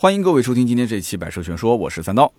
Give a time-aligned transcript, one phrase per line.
[0.00, 2.32] 欢迎各位收听今天这一期《百车全说》，我是三刀。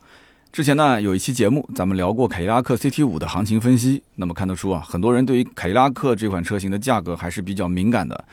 [0.50, 4.02] 之前呢有一期节目，咱们聊过凯迪拉克 CT 五的行情分析。
[4.16, 8.24] 那么看得出啊，很多人对于凯迪拉克这款车型的价格还是比较敏感的。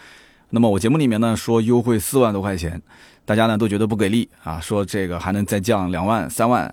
[0.50, 2.80] 那么我节目里面呢说优惠四万多块钱，
[3.24, 6.72] 大家呢都觉得不给力啊，说这个还能再降两万、三万，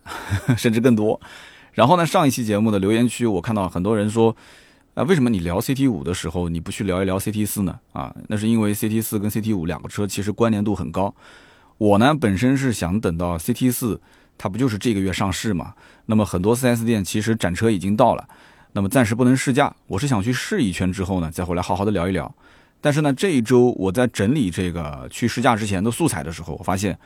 [0.55, 1.19] 甚至更多。
[1.71, 4.35] 然后呢，上一期节目的留言区，我看到很多人说，
[4.93, 7.79] 啊，为什么你聊 CT 五的时候，你不去聊一聊 CT 四呢？
[7.93, 11.11] 啊，那是因为 CT 四跟 CT 五两个车其实关联度很高。
[11.77, 13.99] 我呢本身是想等到 CT 四，
[14.37, 15.73] 它不就是这个月上市嘛？
[16.05, 18.27] 那么很多 4S 店其实展车已经到了，
[18.73, 22.33] 那么暂时不能试驾，我是想去试一圈之后呢，再回来好好的聊一聊。
[22.81, 26.97] 但是呢，这一周我在整理这个去试驾之前的素材的时候，我发现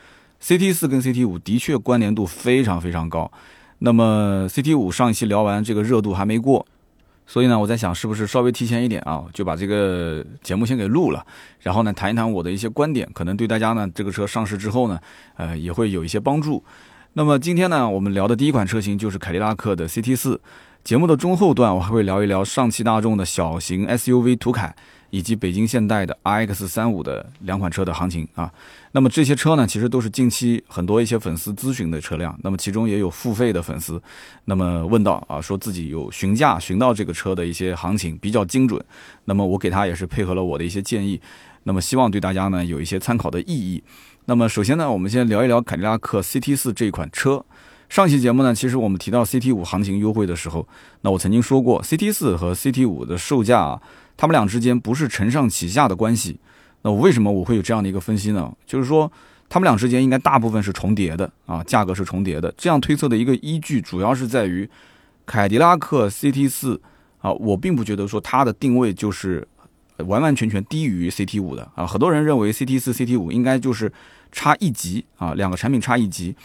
[0.41, 3.31] CT 四跟 CT 五的确关联度非常非常高。
[3.79, 6.65] 那么 CT 五上一期聊完，这个热度还没过，
[7.27, 11.23] 所以呢，我在想是不是稍微提前一点啊，就把这个节目先给录了，
[11.59, 14.97] 然后呢谈一谈我的一些观点，可能对大家呢这个车上市之后呢，
[15.35, 16.63] 呃也会有一些帮助。
[17.13, 20.39] 那么今天呢，我们聊的第一款车型就是凯迪拉克的 CT 四。
[20.83, 24.73] 节目的中后段，我还会聊一聊上汽大众的小型 SUV 途凯。
[25.09, 28.51] 以及北京现代的 RX 三五的两款车的行情啊，
[28.91, 34.01] 那么这些车呢，其实都是近期很多一些粉丝咨询的车辆，那么其中也有付费的粉丝，
[34.45, 38.83] 那么问到啊，说自己有询价询到这个车的一些行情比较精准，
[39.25, 41.21] 那么我给他也是配合了我的一些建议，
[41.63, 43.81] 那么希望对大家呢有一些参考的意义。
[44.25, 47.45] 那么首先呢，我们先聊一聊凯迪拉克 CT 四这款车。
[47.87, 50.67] 上期节目呢，其实我们提到 CT 五行情优惠的时候，
[51.01, 53.81] 那我曾经说过 CT 四和 CT 五的售价。
[54.17, 56.39] 他们俩之间不是承上启下的关系，
[56.81, 58.51] 那我为什么我会有这样的一个分析呢？
[58.65, 59.09] 就是说，
[59.47, 62.51] 他们俩之间应该大部分是重叠的啊，价格是重叠的。
[62.57, 64.67] 这样推测的一个依据，主要是在于
[65.25, 66.81] 凯迪拉克 CT 四
[67.19, 69.47] 啊，我并不觉得说它的定位就是
[69.97, 71.85] 完完全全低于 CT 五的啊。
[71.85, 73.91] 很多人认为 CT 四、CT 五应该就是
[74.31, 76.35] 差一级啊，两个产品差一级。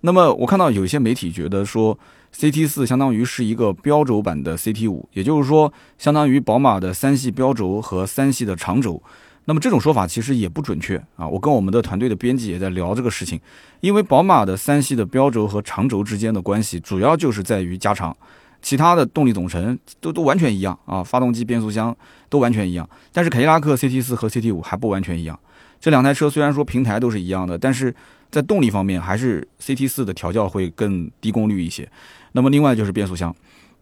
[0.00, 1.98] 那么我看到有一些媒体觉得说。
[2.34, 9.02] CT 四相当于是一个标轴版的 CT 五，也就是说，相当于宝马的三系标轴和三系的长轴。
[9.46, 11.26] 那么这种说法其实也不准确啊。
[11.26, 13.40] 我跟我们的团队的编辑也在聊这个事情，
[13.80, 18.14] 因为宝马的三系的标轴和长轴之间的关系，主要就是在于加长，
[18.60, 21.96] 其他的动力总成都都完全一样啊，发动机、变速箱
[22.28, 22.88] 都完全一样。
[23.10, 25.38] 但是凯迪拉克 CT 四和 CT 五还不完全一样。
[25.80, 27.94] 这两台车虽然说平台都是一样的，但是
[28.30, 31.88] 在动力方面还是 CT 四的调教会更低功率一些。
[32.32, 33.34] 那么另外就是变速箱，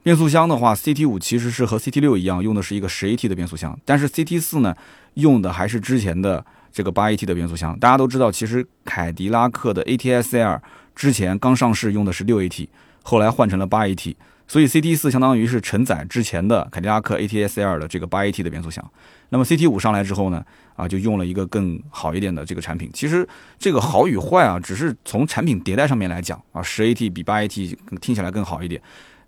[0.03, 4.75] 变速箱的话，CT 五其实是和 CT 六一样，用的是一个十 AT 的变速箱，但是 CT 四呢，
[5.15, 7.77] 用的还是之前的这个八 AT 的变速箱。
[7.79, 10.61] 大家都知道，其实凯迪拉克的 ATS-L
[10.95, 12.69] 之前刚上市用的是六 AT，
[13.03, 14.15] 后来换成了八 AT，
[14.49, 18.85] 所以 CT 四相当于是承载之前的凯迪拉克 ATS-L 的这个八 AT 的变速箱。
[19.31, 20.45] 那么 CT 五上来之后呢，
[20.77, 22.89] 啊，就用了一个更好一点的这个产品。
[22.95, 28.81] 其实这个好与坏啊，只是从产品迭代上面来讲啊，十 AT 比八 AT 听起来更好一点。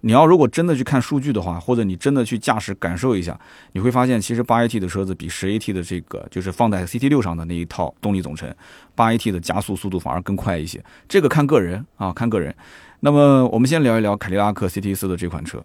[0.03, 3.37] 你要如果真的去看数据的话，或者你真的去驾驶感受一下，
[3.73, 8.49] 你会发现其实八 AT 的车子比十 AT 的这个就是放在 CT 六上的那一套动力总成，
[8.95, 10.81] 八 AT 的加速速度反而更快一些。
[11.09, 12.55] 这个看个人啊，看个人。
[13.01, 15.63] 那么我们先聊一聊凯迪拉克 CT 四的这款车。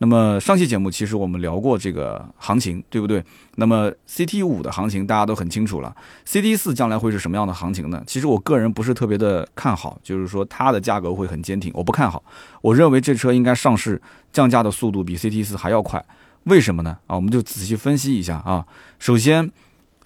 [0.00, 3.20] 那么上期节目其实我们聊过这个行情，对不对？
[3.56, 5.92] 那么 CT 五的行情大家都很清楚了
[6.24, 8.00] ，CT 四将来会是什么样的行情呢？
[8.06, 12.22] 其实我个人不是特别的看好，就是说它的价格会很坚挺，我不看好。
[12.62, 14.00] 我认为这车应该上市
[14.32, 16.04] 降价的速度比 CT 四还要快，
[16.44, 16.96] 为什么呢？
[17.08, 18.64] 啊，我们就仔细分析一下啊。
[19.00, 19.50] 首先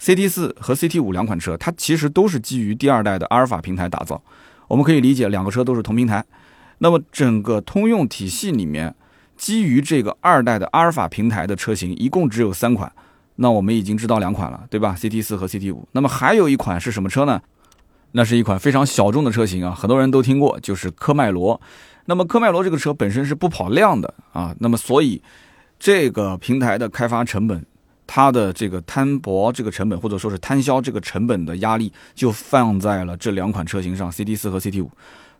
[0.00, 4.22] ，CT 四和 CT 五两款车，它其实都是基于第二代的阿尔法平台打造，
[4.68, 6.24] 我们可以理解两个车都是同平台。
[6.82, 8.94] 那么整个通用体系里面。
[9.34, 12.92] 基于这个二代的阿尔法平台的车型，一共只有三款，
[13.36, 15.88] 那我们已经知道两款了，对吧？CT 四和 CT 五。
[15.90, 17.40] 那么还有一款是什么车呢？
[18.12, 21.60] 那是一款非常小众的车型啊，很多人都听过，就是科迈罗。
[22.04, 25.20] 那么科迈罗这个车本身是不跑量的啊，那么所以
[25.76, 27.66] 这个平台的开发成本，
[28.06, 34.90] 它的这个摊薄这个成本或者说是摊销这个成本的压力，就放在了这两款车型上，CT 四和 CT 五。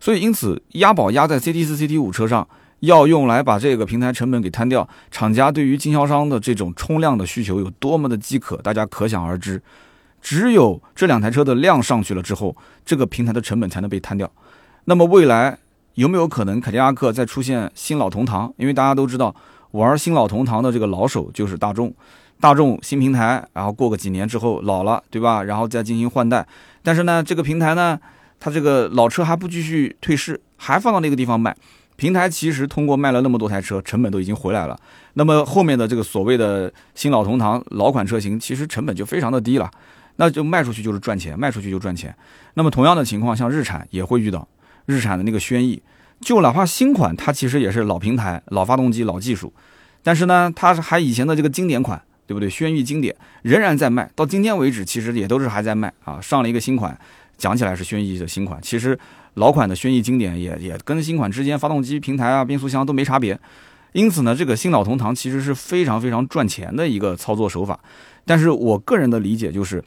[0.02, 2.46] 所以因此押宝压在 CT 四、CT 五车上。
[2.82, 9.62] 要用来把这个平台成本给摊掉，厂家对于经销商的这种冲量的需求有多么的饥渴，大家可想而知。
[10.20, 14.28] 只有这两台车的量上去了之后，这个平台的成本才能被摊掉。
[14.86, 15.56] 那么未来
[15.94, 18.52] 有没有可能凯迪拉克再出现新老同堂？
[18.56, 19.32] 因为大家都知道，
[19.70, 21.94] 玩新老同堂的这个老手就是大众。
[22.40, 25.44] 大众新平台，然后过个几年之后老了，对吧？
[25.44, 26.44] 然后再进行换代。
[26.82, 27.96] 但是呢，这个平台呢，
[28.42, 31.56] 它这个老车还不继续退市，还放到那个地方卖。
[31.94, 34.76] 平台其实通过卖了那么多台车，成本都已经回来了。
[35.12, 39.70] 那么后面的这个所谓的新老同堂老款车型，其实成本就非常的低了。
[40.16, 42.12] 那就卖出去就是赚钱，卖出去就赚钱。
[42.54, 44.48] 那么同样的情况，像日产也会遇到，
[44.86, 45.80] 日产的那个轩逸，
[46.20, 49.54] 就哪怕新款，它其实也是老平台、老发动机、老技术，
[50.02, 52.50] 但是呢，它还以前的这个经典款，对不对？
[52.50, 56.20] 轩逸经典仍然在卖，到今天为止，其实也都是还在卖啊。
[56.20, 56.98] 上了一个新款，
[57.42, 58.96] 讲起来是轩逸的新款，其实
[59.34, 63.36] 老款的轩逸经典也也跟新款之间发动机、平台啊、变速箱都没差别。
[63.94, 67.80] 因此呢，这个新老同堂其实是非常非常赚钱的一个操作手法。
[68.24, 69.82] 但是我个人的理解就是，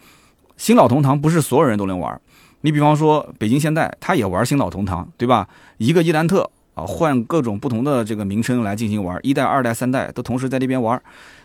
[0.58, 2.20] 新老同堂不是所有人都能玩。
[2.60, 5.48] 你比方说北京现代，他也玩新老同堂，对吧？
[5.78, 11.02] 一个伊兰特啊，换各种不同的这个名称来进行玩，一代、二代、三代都同时在那边玩。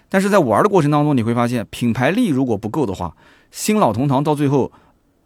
[0.09, 3.15] 但是在玩的过程当中，你会发现品牌力如果不够的话，
[3.53, 4.73] 新老同堂到最后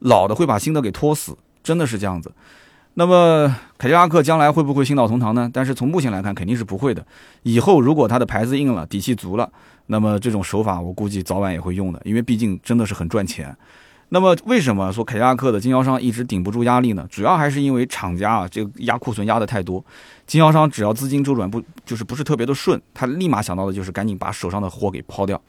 [0.00, 2.32] 老的会把新的给拖死，真的是这样子。
[2.96, 5.50] 那么凯迪拉克将来会不会新老同堂呢？
[5.52, 7.05] 但是从目前来看，肯定是不会的。
[7.43, 9.50] 以后如果它的牌子硬了，底气足了，
[9.87, 13.56] 那么这种手法我估计早晚也会用的，因为毕竟真的是很赚钱。
[14.11, 17.05] 那么为什么说凯迪拉克的经销商一直顶不住压力呢？
[17.11, 19.85] 主要还是因为厂家啊，这个压库存压的太多，
[20.25, 25.41] 经销商只要资金周转不就是不是特别的顺，他立马想到的就是赶紧把手上的货给抛掉。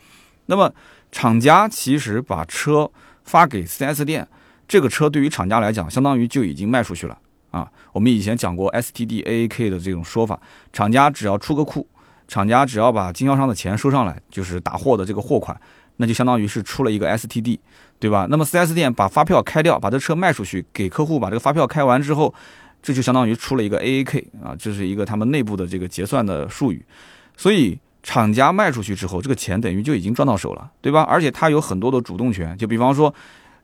[0.47, 0.73] 那么
[1.11, 2.89] 厂家其实把车
[3.25, 4.25] 发给 4S 店，
[4.67, 7.17] 这个车对于厂家来讲，相当于就已经卖出去了。
[7.51, 10.39] 啊，我们以前讲过 STD AAK 的这种说法，
[10.73, 11.87] 厂家只要出个库，
[12.27, 15.57] 厂家只要把经销商的钱收上来，就是打货的这个货款，
[15.97, 17.57] 那就相当于是出了一个 STD，
[17.97, 18.27] 对吧？
[18.29, 22.33] 那么 4S 店把发票开掉，把这车卖出去，给客户把这个发票开完之后，
[22.83, 26.85] 这就相当于出了一个 AAK 啊，这是一个他们内部的这个结算的术语。
[27.37, 31.01] 所以厂家卖出去之后，这个钱等于就已经赚到手了，对吧？
[31.01, 33.11] 而且他有很多的主动权，就比方说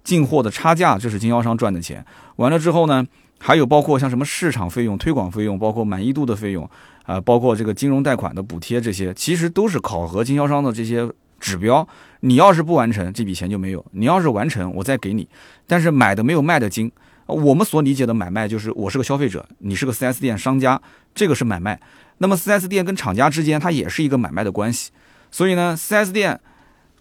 [0.03, 2.03] 进货的差价，这是经销商赚的钱。
[2.38, 3.05] 完了之后呢？
[3.43, 6.69] 还有包括像什么市场费用、推广费用，包括满意度的费用，
[7.05, 11.09] 啊，包括这个金融贷款的补贴，这些其实都是考核经销商的这些
[11.39, 11.88] 指标。
[12.19, 15.27] 你要是不完成，这笔钱就没有；你要是完成，我再给你。
[15.65, 16.91] 但是买的没有卖的精。
[17.31, 20.79] 我们所理解的买卖就是我是个消费者，你是个 4S 店商家，
[21.15, 21.79] 这个是买卖。
[22.17, 24.91] 那么 4S 店跟厂家之间，它也是一个买卖的关系。
[25.31, 26.39] 所以呢，4S 店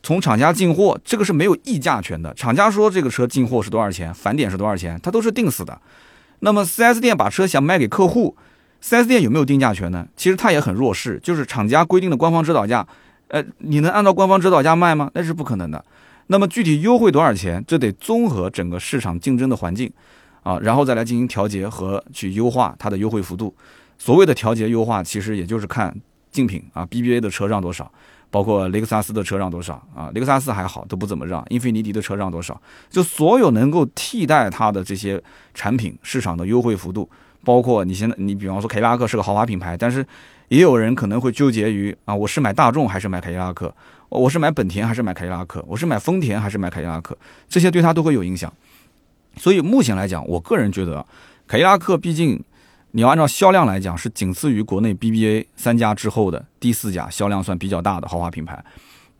[0.02, 2.32] 从厂家进货，这个是没有议价权的。
[2.34, 5.78] 厂家说这个车进货是多少钱，返点是多少钱，它都是定死的。
[6.38, 8.34] 那么 4S 店把车想卖给客户
[8.82, 10.06] ，4S 店有没有定价权呢？
[10.16, 12.86] 其实它也很弱势，就是厂家规定的官方指导价，
[13.28, 15.10] 呃，你能按照官方指导价卖吗？
[15.12, 15.84] 那是不可能的。
[16.28, 19.92] 那么具体优惠多少钱，这得综合整个市场竞争的环境，
[20.42, 23.54] 啊，然后再来进行调节和去优化它的优惠幅度。
[23.98, 25.94] 所谓的调节优化，其实也就是看
[26.30, 27.90] 竞品啊，BBA 的车让多少。
[28.32, 30.08] 包括雷克萨斯的车让多少啊？
[30.14, 31.44] 雷克萨斯还好，都不怎么让。
[31.48, 32.62] 英菲尼迪的车让多少？
[32.88, 35.20] 就所有能够替代它的这些
[35.52, 37.10] 产品，市场的优惠幅度，
[37.44, 40.06] 包括你现在，你比方说凯迪拉克是个豪华品牌，但是
[40.46, 43.74] 也有人可能会纠结于啊，我是买大众还是买凯迪拉克？
[44.08, 45.64] 我是买本田还是买凯迪拉克？
[45.66, 47.18] 我是买丰田还是买凯迪拉克？
[47.48, 48.52] 这些对它都会有影响。
[49.36, 51.06] 所以目前来讲，我个人觉得
[51.46, 52.42] 凯迪拉克毕竟。
[52.92, 58.64] 你要按照销量来讲，是仅次于国内 BBA 三家之后的第四家，销量算比较大的豪华品牌。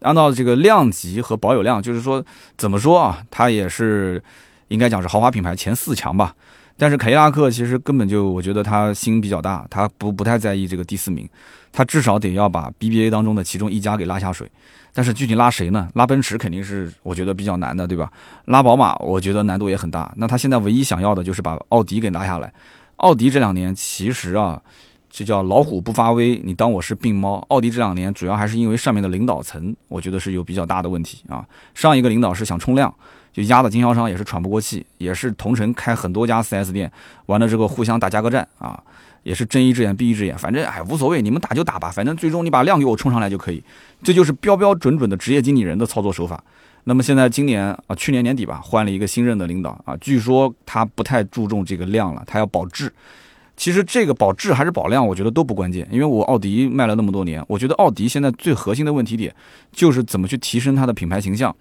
[0.00, 2.24] 按照这个量级和保有量，就是说
[2.58, 4.20] 怎么说啊，它也是
[4.66, 6.34] 应该讲是豪华品牌前四强吧。
[6.80, 11.28] 但是凯迪拉克其实根本就，我觉得他心比较大，他不不太在意这个第四名，
[11.70, 14.50] 他至少得要把 BBA 当中的其中一家给拉下水。
[14.94, 15.90] 但是具体拉谁呢？
[15.92, 18.10] 拉奔驰肯定是我觉得比较难的，对吧？
[18.46, 20.10] 拉宝马，我觉得难度也很大。
[20.16, 22.50] 那他现在唯一想要的就是把奥迪给拉下来。
[22.96, 24.58] 奥迪这两年其实啊，
[25.10, 27.44] 这叫老虎不发威，你当我是病猫。
[27.50, 31.44] 奥迪这两年主要还是因为上面的领导层，我觉得是有比较大的问题啊。
[31.74, 32.92] 上一个领导是想冲量，
[33.32, 36.90] 就压的经销商也是喘不过气，也是同城开很多家 4S 店，
[37.26, 38.82] 完了之后互相打价格战啊，
[39.22, 43.62] 也是睁一只眼闭一只眼，反正哎无所谓，你们打就打吧，反正最终你把量给我冲上来就可以。
[44.02, 46.42] 这就是标标准准的职业经理人的操作手法。
[46.84, 52.92] 那么现在今年啊，去年年底吧，换了一个新任的领导啊，据说他不太注重这个量了，他要保质。
[53.56, 59.34] 其实这个保质还是保量，我觉得都不关键，因为我奥迪卖了那么多年，我觉得奥迪现在最核心的问题点
[59.70, 61.54] 就是怎么去提升它的品牌形象。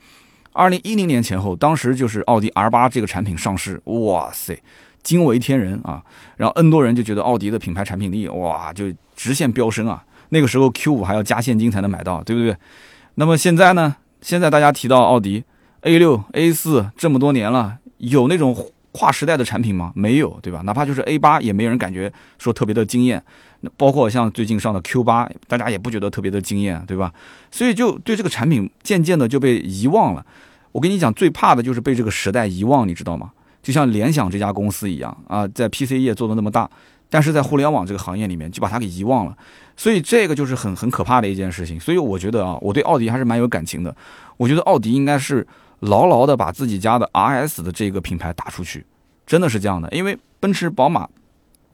[0.52, 4.62] 二零一零年前后，当时就是奥迪 R 八这个产品上市，哇塞，
[5.04, 6.04] 惊为天人啊！
[6.38, 10.04] 然后 N 多人就觉得奥迪的品牌产品力哇就直线飙升啊。
[10.30, 12.56] 那个时候 Q 五还要加现金才能买到，对不对？
[13.16, 13.96] 那么现在呢？
[14.22, 15.44] 现在大家提到奥迪
[15.82, 18.54] A 六、A 四这么多年了，有那种
[18.92, 19.92] 跨时代的产品吗？
[19.96, 20.62] 没有，对吧？
[20.66, 23.24] 哪怕就是 A 八，也没人感觉说特别的惊艳。
[23.62, 27.14] 那包括像最近上的 Q 八，大家也不觉得特别的惊艳，对吧？
[27.52, 30.26] 所以就对这个产品渐渐的就被遗忘了。
[30.72, 33.32] 我跟你讲，最怕的就是被这个时代遗忘，你知道吗？
[33.62, 36.70] 就像联想这家公司一样啊，在 PC 业做的那么大，
[37.10, 39.38] 但是在互联网这个行业里面就把它给遗忘了。
[39.76, 41.78] 所以这个就是很很可怕的一件事情。
[41.80, 43.94] 所以我觉得啊，我对奥迪还是蛮有感情的。
[44.38, 45.46] 我觉得奥迪应该是
[45.80, 48.86] 牢牢的把自己家的 RS 的这个品牌打出去，
[49.26, 49.90] 真的是这样的。
[49.92, 51.08] 因为奔驰、宝马，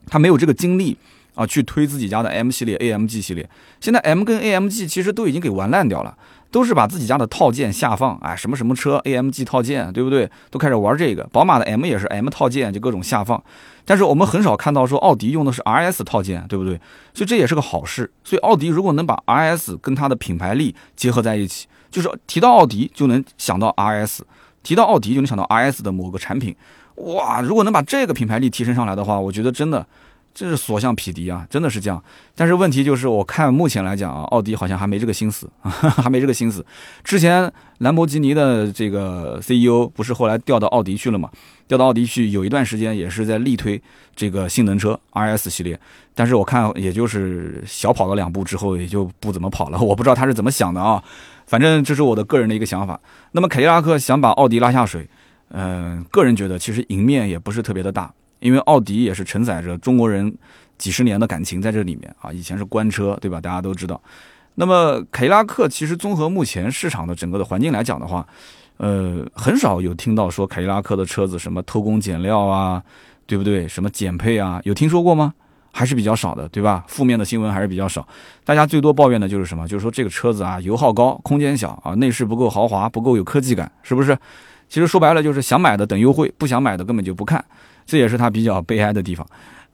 [0.06, 0.96] 它没有这个精力
[1.34, 3.48] 啊，去推自己家的 M 系列、AMG 系列。
[3.80, 6.16] 现在 M 跟 AMG 其实都已经给玩烂掉了。
[6.48, 10.30] 都是把自己家的套件下放，哎，什么什么车，AMG 套件，对不对？
[10.48, 11.24] 都开始玩这个。
[11.24, 13.42] 宝马的 M 也是 M 套件，就各种下放。
[13.84, 16.80] 但是我们很少看到说奥迪用的是 RS 套件，对不对？
[17.12, 18.10] 所以这也是个好事。
[18.24, 24.18] 所以奥迪如果能把 RS 跟它的品牌力结合在一起，就是提到奥迪就能想到 RS，
[24.62, 26.54] 提到奥迪就能想到 RS 的某个产品。
[26.96, 29.86] 哇，如果能把这个品牌力提升上来的话，我觉得真的。
[30.38, 32.04] 这是所向披靡啊，真的是这样。
[32.34, 36.62] 但是问题就是，我看目前来讲啊，奥迪好像还没这个心思， 还没这个心思。
[37.02, 41.30] 之前兰博基尼的这个 CEO 不是后来调到奥迪去了嘛？
[41.66, 43.80] 调到奥迪去有一段时间也是在力推
[44.14, 45.80] 这个性能车 RS 系列，
[46.14, 49.78] 但是我看也就是小跑了两步之后也就不怎么跑了。
[49.80, 51.02] 我不知道他是怎么想的啊，
[51.46, 53.00] 反正这是我的个人的一个想法。
[53.32, 55.08] 那么凯迪拉克想把奥迪拉下水，
[55.50, 58.12] 嗯，个人觉得其实赢面也不是特别的大。
[58.40, 60.32] 因为奥迪也是承载着中国人
[60.76, 63.40] 几十年的感情在这里面啊，以前是官车，对吧？
[63.40, 64.00] 大家都知道。
[64.56, 68.26] 那么凯迪拉克其实综合目前市场的整个的环境来讲的话，
[68.76, 72.82] 呃，很少有听到说凯迪拉克的车子什么偷工减料啊，
[73.26, 73.66] 对不对？
[73.66, 75.32] 什么减配啊，有听说过吗？
[75.76, 76.82] 还是比较少的，对吧？
[76.88, 78.08] 负面的新闻还是比较少。
[78.46, 79.68] 大家最多抱怨的就是什么？
[79.68, 84.16] 就是说这个车子啊，油耗高，空间小啊，内饰不够豪华，不够有科技感，是不是？
[84.70, 87.44] 其实说白了就是想买的等优惠，不想买的根本就不看。
[87.84, 89.24] 这也是他比较悲哀的地方。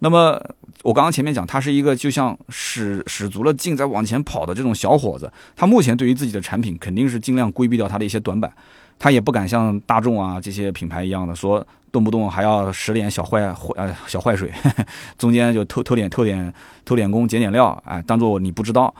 [0.00, 0.42] 那么
[0.82, 5.32] 我刚刚前面讲，他是一个就像使使足了劲在往前跑的这种小伙子。
[5.54, 8.52] 他目前对于自己的产品肯定是尽量规避掉他的一些短板，
[8.98, 14.50] 他也不敢像大众啊这些品牌一样的说动不动还要使点小坏坏呃小坏水，
[15.16, 16.52] 中间就偷偷点偷点
[16.84, 18.92] 偷点工减点料，哎，当做你不知道。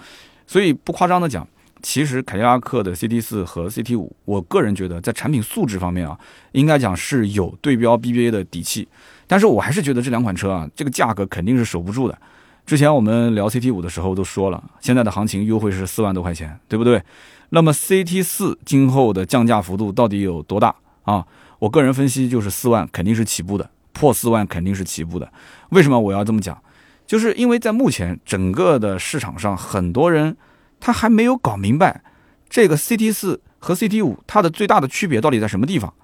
[0.47, 1.45] 所以不夸张的讲。
[1.85, 6.17] 其实凯迪拉克的 CT 四和 CT 五，我个人觉得在产品素质方面啊，
[6.53, 8.87] 应该讲是有对标 BBA 的底气。
[9.27, 12.17] 但是我还是觉得这两款车啊，这个价格肯定是守不住的。
[12.65, 17.03] 之前我们聊 CT 五的时候都说了，现在的行情优惠是四万多块钱，对不对？
[17.49, 20.73] 那么 CT 四今后的降价幅度到底有多大
[21.03, 21.27] 啊？
[21.63, 25.33] 我个人分析就是四万肯定是起步的，破四万肯定是起步的。
[25.71, 26.61] 为什么我要这么讲？
[27.07, 30.37] 就是因为在目前整个的市场上，很多人。
[30.85, 32.03] 他还没有搞明白，
[32.51, 35.95] 这个 CT 四和 CT 五它的最大的区别到底在什么地方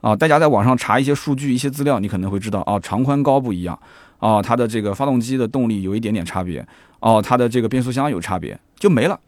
[0.00, 0.16] 啊？
[0.16, 3.78] 大家在网上查一些数据、一些资料，你可能会知道啊，长宽高不一样
[4.20, 6.66] 啊，它的这个发动机的动力有一点点差别
[7.00, 9.20] 哦，它的这个变速箱有差别，就没了。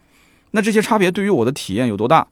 [0.52, 2.26] 那这些差别对于我的体验有多大？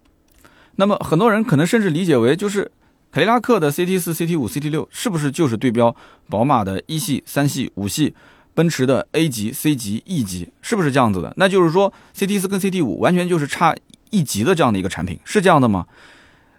[0.76, 2.72] 那么很多人可能甚至理解为，就是
[3.12, 5.94] 凯迪拉克的 CT 四、CT 五、CT 六是不是就是对标
[6.30, 8.14] 宝马的一系、三系、五系？
[8.54, 11.32] 奔驰的 A 级、C 级、E 级是不是这样子的？
[11.36, 13.74] 那就是说，CT 四跟 CT 五完全就是差
[14.10, 15.86] 一级的这样的一个产品，是这样的吗？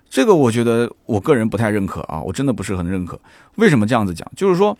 [0.09, 3.19] 这个我觉得我个人不太认可啊，我真的不是很认可。
[3.55, 4.27] 为什么这样子讲？
[4.35, 4.75] 就是说，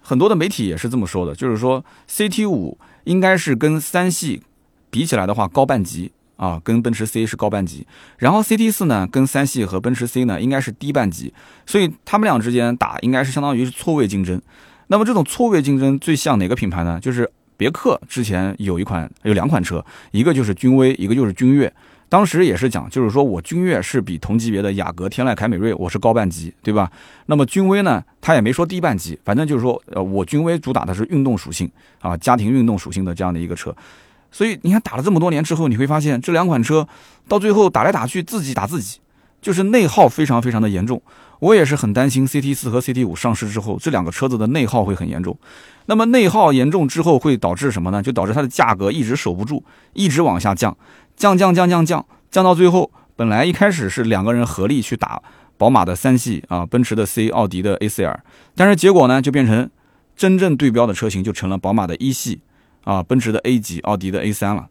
[0.00, 4.42] 很多的媒体也是这么说的，就是说 CT 五应该是跟三系
[4.90, 7.84] 比起来的话高半级啊，跟奔驰 C 是高半级，
[8.16, 11.34] 然后 CT 四呢跟三系和奔驰 C 呢应该是低半级，
[11.66, 14.40] 所以他们俩之间打应该是相当于是错位竞争。
[14.86, 16.98] 那么这种错位竞争最像哪个品牌呢？
[17.02, 21.70] 就是别克之前有一款有两款车，一个就是君威，一个就是君越。
[22.08, 26.90] 当时也是讲，就是说我君越是比同级别的雅阁、天籁、凯美瑞我是高半级，对吧？
[27.26, 33.76] 那么君威呢，他也没说低半级，反正就是说，呃，我君威主打的是运动属性啊，家庭运动属性的这样的一个车。
[34.30, 36.86] 所以你看打了这么多年之后，你会发现这两款车
[37.26, 38.98] 到最后打来打去自己打自己，
[39.40, 41.00] 就是内耗非常非常的严重。
[41.40, 45.38] 我也是很担心 CT 四和 CT 五上市之后，这两个车子的内耗会很严重。
[45.86, 48.02] 那么内耗严重之后会导致什么呢？
[48.02, 50.76] 就导致它的价格一直守不住，一直往下降，
[51.16, 55.22] 降降降降降，降到最后，本来一开始是两个人合力去打
[55.56, 58.18] 宝马的三系啊，奔驰的 C，奥迪的 A4L，
[58.56, 59.70] 但是结果呢，就变成
[60.16, 62.40] 真正对标的车型就成了宝马的一系
[62.88, 64.68] 啊，奔驰的 A 级，奥迪的 A3 了。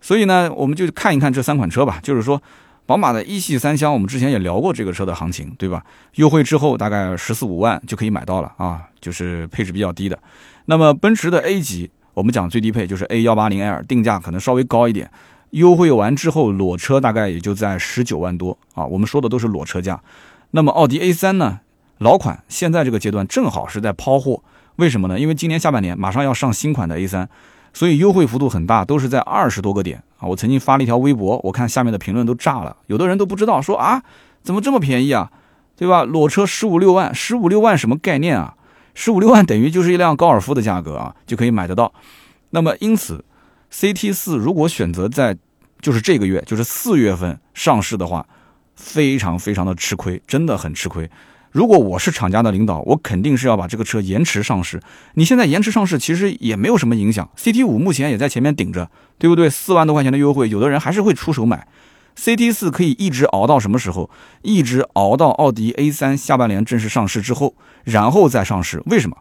[0.00, 2.40] 所以呢，我们就看一看这三款车吧，就是说。
[2.88, 5.84] 宝马的一系三厢，我们之前也聊过这个车的行情，对吧？
[6.14, 10.18] 优惠之后大概十四五万就可以买到了啊，就是配置比较低的。
[10.64, 15.10] 那么奔驰的 A 级，我们讲最低配就是 A 幺八零 L，定价可能稍微高一点，
[15.50, 18.86] 优惠完之后裸车大概也就在十九万多啊。
[18.86, 20.00] 我们说的都是裸车价。
[20.52, 21.60] 那么奥迪 A 三呢，
[21.98, 24.42] 老款现在这个阶段正好是在抛货，
[24.76, 25.20] 为什么呢？
[25.20, 27.28] 因为今年下半年马上要上新款的 A 三。
[27.72, 30.26] 所以优惠幅度很大，都是在二十多个点啊！
[30.26, 34.02] 我曾经发了一条微博，我看下面的评论都炸了，有的人都不知道，说啊，
[34.42, 35.30] 怎么这么便宜啊，
[35.76, 36.04] 对吧？
[36.04, 38.54] 裸车十五六万，十五六万什么概念啊？
[38.94, 41.92] 十五六万等于就是一辆高尔夫的价格啊，就可以买得到。
[42.50, 43.24] 那么因此
[43.72, 45.36] ，CT 四如果选择在
[45.80, 48.26] 就是这个月，就是四月份上市的话
[48.74, 51.08] 非常非常的吃亏，真的很吃亏。
[51.58, 54.80] 如果我是厂家的领导，我肯定是要把这个车延迟上市。
[55.14, 57.28] 你现在延迟上市，其实也没有什么影响。
[57.36, 58.88] CT 五目前也在前面顶着，
[59.18, 59.50] 对不对？
[59.50, 61.66] 四万多块钱的优惠，有的人还是会出手买。
[62.16, 64.08] CT 四可以一直熬到什么时候？
[64.42, 68.80] 一直熬到奥迪 A 三下半年正式上市之后，然后再上市。
[68.86, 69.16] 为什么？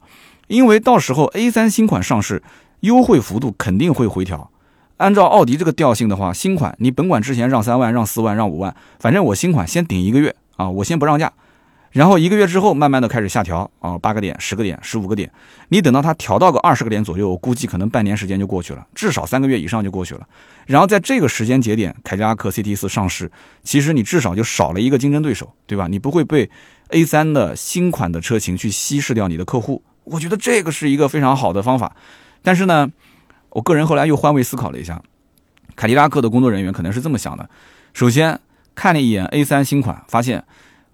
[0.48, 2.44] 因为到时候 A 三新款上市，
[2.82, 4.52] 优惠幅度肯定会回调。
[4.98, 11.34] 按照奥迪这个调性的话，新款你甭管之前让三万、让四万、让五万，反正我新款先顶一个月啊，我先不让价。
[11.98, 15.32] 然后一个月之后，慢慢的开始下调啊，八个点、十个点、十五个点，
[15.70, 20.22] 你等到它调到个二十个点左右，我估计可能半年时间就过去了，至少三个月以上就过去了。
[20.68, 23.32] 然后在这个时间节点，凯迪拉克 CT 四上市，
[23.64, 25.88] 其实你至少就少了一个竞争对手，对吧？
[25.88, 26.48] 你不会被
[26.90, 29.82] A 三的新款的车型去稀释掉你的客户。
[30.04, 31.96] 我觉得这个是一个非常好的方法。
[32.44, 32.88] 但是呢，
[33.50, 35.02] 我个人后来又换位思考了一下，
[35.76, 37.50] 凯迪拉克的工作人员可能是这么想的：
[37.96, 38.40] 首先
[38.76, 40.44] 看了一眼 A 三新款，发现。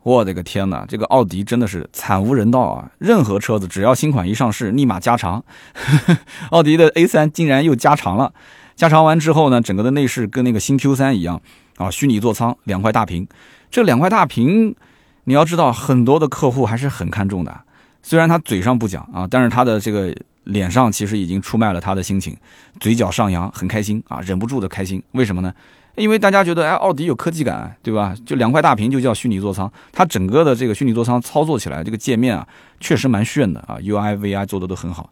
[0.04, 2.92] 我的个天哪，这个奥迪真的是惨无人道啊！
[3.00, 5.44] 任何车子只要新款一上市，立马加长。
[6.52, 8.34] 奥迪的 A3 竟然又加长了，
[8.76, 11.42] 加长完之后呢，整个的内饰跟那个新 Q3 一样
[11.78, 13.28] 啊，虚拟座舱，两块大屏。
[13.72, 14.76] 这两块大屏，
[15.24, 17.62] 你要知道，很多的客户还是很看重的。
[18.02, 22.36] 虽然他嘴上不讲啊，但是他的这个脸上其实已经出卖了他的心情，
[22.82, 25.02] 嘴角上扬，很开心啊，忍不住的开心。
[25.14, 25.54] 为什么呢？
[25.96, 28.16] 因为大家觉得，哎，奥迪有科技感，对吧？
[28.26, 32.48] 就两块大屏就叫虚拟座舱，它整个的这个虚拟座舱操作起来，这个界面啊，
[32.80, 35.12] 确实蛮炫的啊，UI、VI 做的都很好。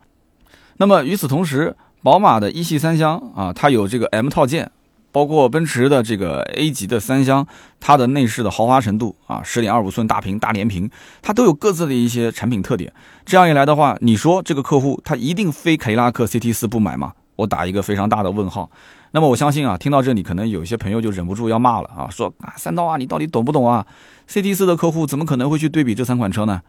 [0.77, 4.71] 那么与此同时，宝马的一系三厢啊，它有这个 M 套件，
[5.11, 7.45] 包括奔驰的这个 A 级的三厢，
[7.79, 10.89] 它的内饰的豪华程度啊，十点二五寸大屏大连屏，
[11.21, 12.91] 它都有各自的一些产品特点。
[13.23, 17.13] 这样一来的话，你说这个客户他一定非凯迪拉克 CT 四不买吗？
[17.35, 18.69] 我打一个非常大的问号。
[19.13, 23.85] 那么我相信啊，听到这里可能有一些朋友就忍不住要骂了啊，说啊三刀啊，你到底懂不懂啊
[24.29, 26.61] ？CT 四的客户怎么可能会去对比这三款车呢？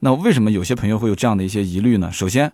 [0.00, 2.10] 那为什么有些朋友会有这样的一些疑虑呢？
[2.10, 2.52] 首先，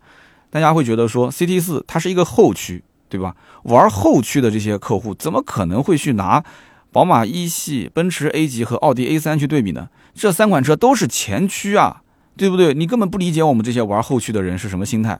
[0.51, 3.35] 大家会觉得说 CT 四它是一个后驱，对吧？
[3.63, 6.45] 玩后驱的这些客户怎么可能会去拿
[6.93, 9.89] 宝马一系、奔驰 A 级和奥迪 A 三去对比呢？
[10.15, 12.03] 这三款车都是前驱啊，
[12.37, 12.75] 对不对？
[12.75, 15.19] 你根本不理解我们这些玩后驱的人是什么心态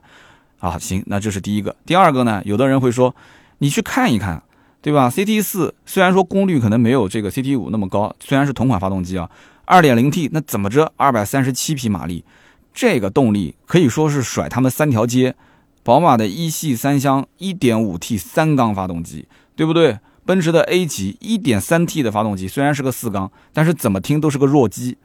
[0.59, 0.79] 啊。
[0.79, 1.75] 行，那这是第一个。
[1.87, 3.15] 第二个呢，有的人会说。
[3.61, 4.43] 你去看一看，
[4.83, 9.31] 对吧？CT 四虽然说功率可能没有这个 CT 五那么高，虽然是同款发动机啊，
[9.65, 12.25] 二点零 T，那怎么着，二百三十七匹马力，
[12.75, 15.35] 这个动力可以说是甩他们三条街。
[15.83, 19.99] 宝马的一系三厢一点五 T 三缸发动机，对不对？
[20.27, 24.99] 奔驰的 A 级一点三 T 的发动机，虽然是个四缸，但是怎么听都是个弱鸡。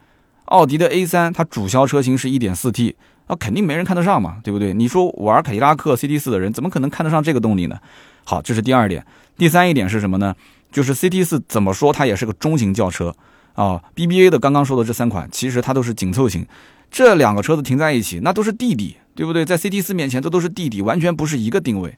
[0.44, 2.94] 奥迪的 A 三，它主销车型是一点四 T，
[3.28, 4.72] 那肯定没人看得上嘛，对不对？
[4.74, 7.78] 你说玩凯迪拉克 CT 四的人，怎么可能看得上这个动力呢？
[8.28, 9.06] 好，这是第二点。
[9.38, 10.34] 第三一点是什么呢？
[10.72, 13.14] 就是 CT 四怎么说，它也是个中型轿车
[13.54, 13.80] 啊。
[13.94, 16.44] BBA 的刚刚说的这三款，其实它都是紧凑型。
[16.90, 19.44] 这两个车子停在一起，那都是弟弟，对不对？
[19.44, 21.96] 在 CT 四面前，这都是弟弟，完全不是一个定位。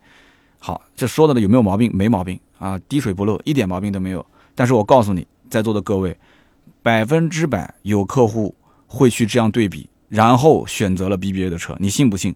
[0.58, 1.90] 好，这说的呢有没有毛病？
[1.94, 4.24] 没毛病啊，滴水不漏，一点毛病都没有。
[4.54, 6.14] 但是我告诉你，在座的各位，
[6.82, 8.54] 百分之百有客户
[8.86, 12.34] 会去这样对比，然后选择了 BBA 的车，你信不信？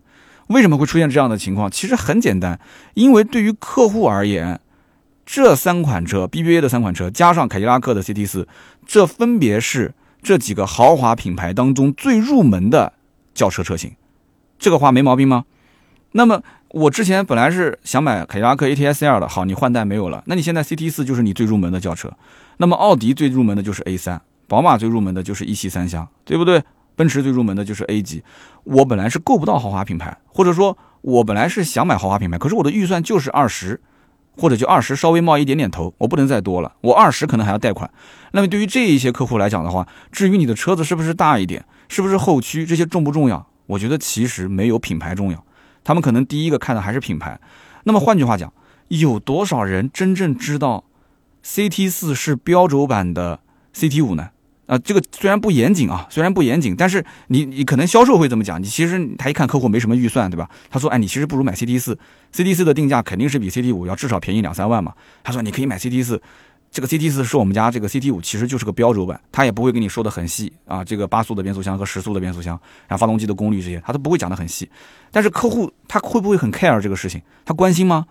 [0.52, 1.70] 为什么会出现这样的情况？
[1.70, 2.60] 其实很简单，
[2.94, 4.60] 因为对于客户而言，
[5.24, 8.46] 这三款车 BBA 的三款车加上凯迪拉克的 CT 四，
[8.86, 12.92] 这分别是这几个豪华品牌当中最入门的
[13.34, 13.92] 轿车车型。
[14.58, 15.44] 这个话没毛病吗？
[16.12, 22.12] 那么我之前本来是想买凯迪拉克 ATS L 的，好，你换代没有了，那你现在 CT 四就是你最入门的轿车。
[22.58, 26.62] 那么奥迪最入门的就是 A 三，宝马最入门的就是一系三厢，对不对？
[26.94, 28.22] 奔驰最入门的就是 A 级，
[28.64, 33.80] 我本来是够不到豪华品牌，或者说，我本来是想买豪华品牌，可是我的预算就是二十，
[34.36, 37.90] 或者就二十稍微冒一点点头，我不能再多了，我二十可能还要贷款。
[38.32, 43.46] 那么对于这一些客户来讲的话，至于你的车子是不是大一点，是不是后驱，这些重不重要？
[43.66, 45.44] 我觉得其实没有品牌重要，
[45.84, 47.40] 他们可能第一个看的还是品牌。
[47.84, 48.52] 那么换句话讲，
[48.88, 50.84] 有多少人真正知道
[51.44, 53.40] CT 四是标轴版的
[53.74, 54.30] CT 五呢？
[54.72, 60.48] 啊，这个虽然不严谨啊，虽然不严谨，但是你你可能销售会这么讲，你其实他一看客户没什么预算，对吧？
[60.70, 61.98] 他说，哎，你其实不如买 CT 四
[62.32, 64.94] ，CT 四的定价肯定是比 CT 五要至少便宜两三万嘛。
[65.22, 66.22] 他说你可以买 CT 四，
[66.70, 72.58] 这个 CT 四是我们家这个 CT 五其实就是个标轴版，他也不会跟你说的很细啊，这个八速的变速箱和十速的变速箱，
[72.88, 74.70] 然后发动机的功率这些，他都不会讲的很细。
[75.10, 77.20] 但是客户他会不会很 care 这个事情？
[77.44, 78.06] 他关心吗？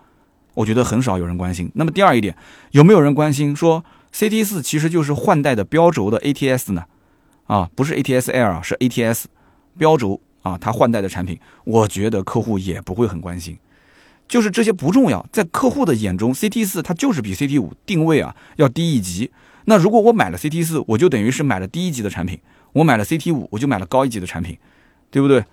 [0.54, 1.68] 我觉得很少有人关心。
[1.74, 2.36] 那么第二一点，
[2.70, 6.84] 有没有人关心说？CT 四其实就是换代的标轴的 ATS 呢，
[7.46, 9.24] 啊，不是 ATS L，是 ATS
[9.78, 13.58] 标轴啊，它换代的产品，我觉得客户也不会很关心，
[14.28, 19.30] 就是这些不重要，在客户的眼中，CT 四它就是比 CT 五定位啊要低一级，
[19.64, 22.38] 那如果我买了 CT 四，我就等于是买了低一级的产品；
[22.72, 24.58] 我买了 CT 五，我就买了高一级的产品，
[25.10, 25.44] 对不对？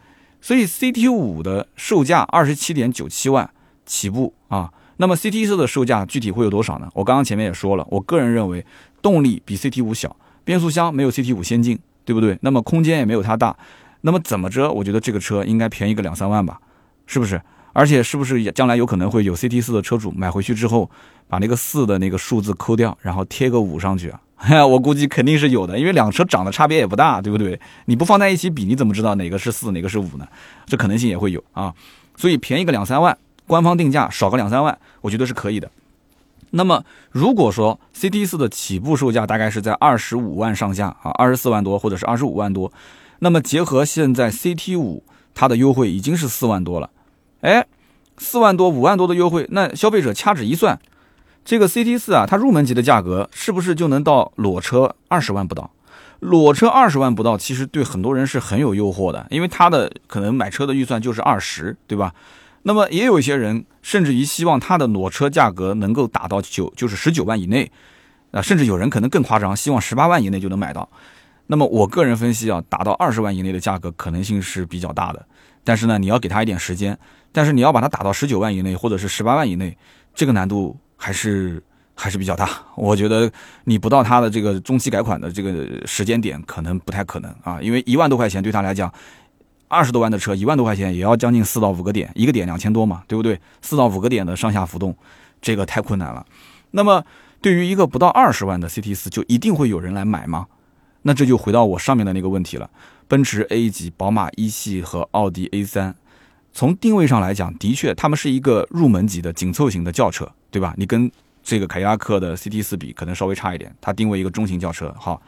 [0.41, 3.50] 所以 CT 五的售价二十七点九七万
[3.86, 4.74] 起步啊。
[5.01, 6.89] 那么 CT 四的售价具体会有多少呢？
[6.93, 8.65] 我刚刚前面也说了，我个人认为
[9.01, 12.38] 动力比 CT 五小，变速箱没有 CT 五先进，对不对？
[12.41, 13.55] 那么空间也没有它大。
[14.01, 14.69] 那么怎么着？
[14.69, 16.59] 我觉得这个车应该便宜个两三万吧，
[17.07, 17.41] 是不是？
[17.71, 20.91] 而且是不是也将来有可能会有 CT 四的车主买回去之后，
[21.29, 24.19] 把那个四的那个数字抠掉，然后贴个五上去啊？
[24.67, 27.57] 我估计肯定是有的，因为两车长得差别也不大，对不对？
[27.85, 30.27] 你不放在一起比，你怎么知道哪个是四，哪个是五呢？
[30.65, 31.73] 这可能性也会有啊。
[32.17, 33.17] 所以便宜个两三万，
[33.49, 35.71] 官方定价少个两三万，我觉得是可以的。
[36.51, 42.71] 那么如果说 CT 四的起步售价大概是在二十五万上下啊，二十四万多或者是二十五万多。
[43.17, 46.91] 那么结合现在 CT 五，它的优惠已经是四万多了，
[47.41, 47.65] 哎，
[48.19, 50.79] 四万多五万多的优惠，那消费者掐指一算，
[51.43, 55.71] 这个 CT 四啊，它入门级的价格是不是就能到裸车二十万不到？
[56.19, 62.13] 裸车二十万不到，其实对很多人是很有诱惑的，因为他的可能买车的预算就是二十，对吧？
[62.63, 67.72] 那么也有一些人甚至于希望他的裸车价格能够打到九，就是十九万以内，
[68.32, 70.89] 啊，甚至有人可能更夸张，希望十八万以内就能买到。
[71.48, 75.26] 那么我个人分析啊，达到二十万以内的价格可能性是比较大的，
[75.63, 76.95] 但是呢，你要给他一点时间，
[77.32, 79.76] 但是你要把它打到十九万以内或者是十八万以内，
[80.13, 81.63] 这个难度还是
[81.95, 82.48] 还是比较大。
[82.78, 83.32] 我觉得
[83.63, 88.93] 你不到他的这个中期改款的这个时间点，可能不太可能啊，因为一万多块钱对他来讲，
[89.69, 93.39] 二十多万的车，一万多块钱也要将近四到五个点，一个点两千多嘛，对不对？
[93.62, 94.93] 四到五个点的上下浮动，
[95.41, 96.25] 这个太困难了。
[96.71, 97.03] 那么
[97.39, 100.47] 对于一个不到二十万的 CT 四，就一定会有人来买吗？
[101.03, 102.69] 那这就回到我上面的那个问题了，
[103.08, 105.95] 奔驰 A 级、宝马一系和奥迪 A 三，
[106.51, 110.73] 从定位上来讲，的确他们是一个入门级的紧凑型的轿车，对吧？
[110.75, 111.10] 你跟
[111.41, 115.21] 这个凯迪拉克的 CT 四比，可能稍微差一点，它定位一个中型轿车，好。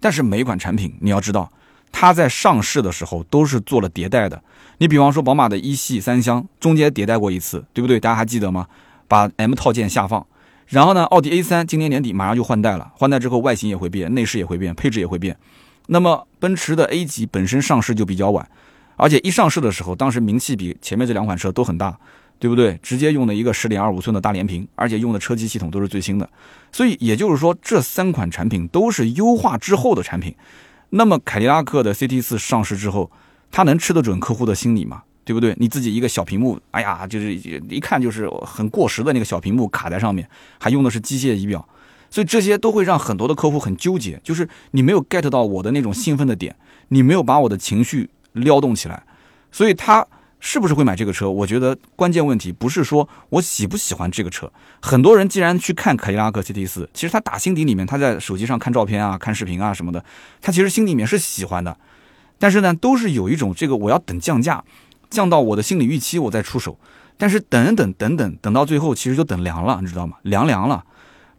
[0.00, 1.52] 但是每一款产品，你要知道，
[1.90, 4.42] 它在上市的时候都是做了迭代的。
[4.78, 7.98] 你比方说宝马的一系三厢，中间迭代过一次，对不对？
[7.98, 8.66] 大家还记得吗？
[9.08, 10.24] 把 M 套件下放。
[10.66, 15.36] 然后呢，奥迪 A 三今年年底马上就换代了，换代之后外形也会变，内饰也会变，配置也会变。
[15.86, 18.46] 那么奔驰的 A 级本身上市就比较晚，
[18.96, 21.98] 而且一上市的时候，当时名气比前面这两款车都很大，
[22.38, 22.78] 对不对？
[22.82, 26.28] 直接用的一个十点二五寸的大连屏，而且用的车机系统都是最新的。
[26.70, 30.34] 所以也就是说，这三款产品都是优化之后的产品。
[30.90, 33.10] 那么凯迪拉克的 CT 四上市之后，
[33.50, 35.02] 它能吃得准客户的心理吗？
[35.24, 35.54] 对不对？
[35.58, 40.26] 你自己一个小屏幕，哎呀，就是一看就是很过时的那个小屏幕卡在上面，
[40.58, 41.68] 还用的是机械仪表，
[42.08, 46.56] 所以这些都会让很多的客户很纠结，就是你没有 get 到我的那种兴奋的点，
[46.88, 49.02] 你没有把我的情绪撩动起来，
[49.52, 50.06] 所以他
[50.40, 51.30] 是不是会买这个车？
[51.30, 60.04] 我觉得关键问题不是说我喜不喜欢这个车，很多人既然去看凯迪拉克 CT 四，其实他打心底里面他在手机上看照片啊、看视频啊什么的，
[60.40, 61.76] 他其实心里面是喜欢的，
[62.38, 64.64] 但是呢，都是有一种这个我要等降价。
[65.10, 66.78] 降到我的心理预期，我再出手。
[67.16, 70.18] 但是等等等等等到最后，其实就等凉了，你知道吗？
[70.20, 70.84] 凉凉了。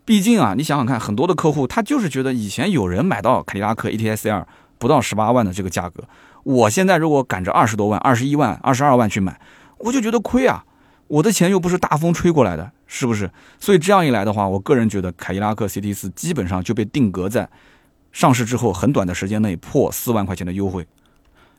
[0.04, 4.48] 毕竟啊，你想想看，很多的客户他就是觉得以前有人买到凯迪拉克 ATS L
[4.80, 6.04] 不到十八万的这个价格，
[6.50, 9.40] 我现在如果赶着二十多万、二十一万、二十二万去买，
[9.78, 10.66] 我就觉得亏啊！
[11.06, 13.30] 我的钱又不是大风吹过来的，是不是？
[13.60, 17.48] 所以这样一来的话，我个人觉得凯迪拉克 CT 四基本上就被定格在
[18.12, 20.88] 上市之后很短的时间内破四万块钱的优惠。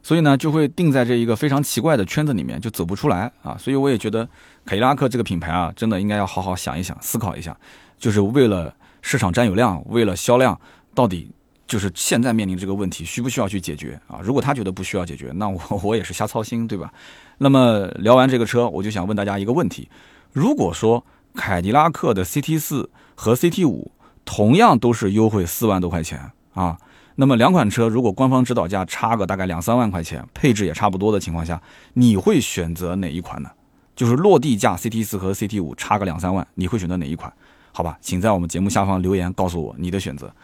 [0.02, 3.56] 所以呢，就会定在这一个非常奇怪的圈子里面，就走不出来啊！
[3.56, 4.28] 所以我也觉得
[4.64, 7.56] 凯迪拉克这个品牌啊，真的应该要好好想一想、思考一下，
[7.96, 10.60] 就是为了市场占有量，为了销量，
[10.96, 11.30] 到底
[11.70, 14.18] 就是现在面临这个问题，需不需要去解决啊？
[14.20, 16.92] 如果他觉得不需要解决，那我我也是瞎操心，对吧？
[17.38, 19.88] 那么聊完这个车，我就想问大家一个问题：
[20.32, 21.06] 如果说
[21.36, 23.92] 凯迪拉克的 CT 四和 CT 五
[24.24, 26.76] 同样都是优惠四万多块钱啊？
[27.14, 31.62] 那么两款车如果官方指导价差个大概两三万块钱，配置也差不多的情况下，
[31.94, 33.48] 你会选择哪一款呢？
[33.94, 37.32] 就是落地价 CT 四和 CT 五差个两三万，你会选择哪一款？
[37.70, 40.34] 好吧，请在我们节目下方留言告诉我你的选择。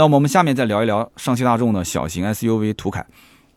[0.00, 3.04] 那么我们下面再聊一聊上汽大众的小型 SUV 途凯。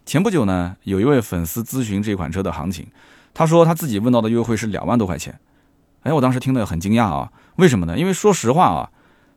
[0.06, 2.86] 前不久呢，有一位粉丝咨询这款车的行情，
[3.34, 5.40] 他说他自己问到的优惠是两万多块钱。
[6.02, 7.98] 哎，我当时听得很惊讶啊，为什么呢？
[7.98, 8.92] 因为说实话啊，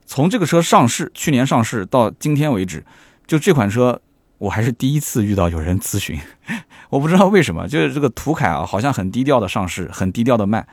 [0.05, 2.85] 从这个车上市，去年上市到今天为止。
[3.25, 4.01] 就这款车，
[4.39, 6.19] 我还是第一次遇到有人咨询，
[6.91, 10.67] 我不知道为什么，就是这个途凯啊，好像很低调的上市，很低调的卖。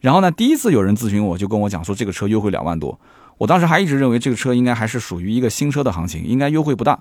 [0.00, 2.98] 然后呢，第一次有人咨询我，就跟我讲说这个车优惠两万多。
[3.38, 6.98] 我当时还一直认为这个车应该还是属于一个新车的行情，应该优惠不大。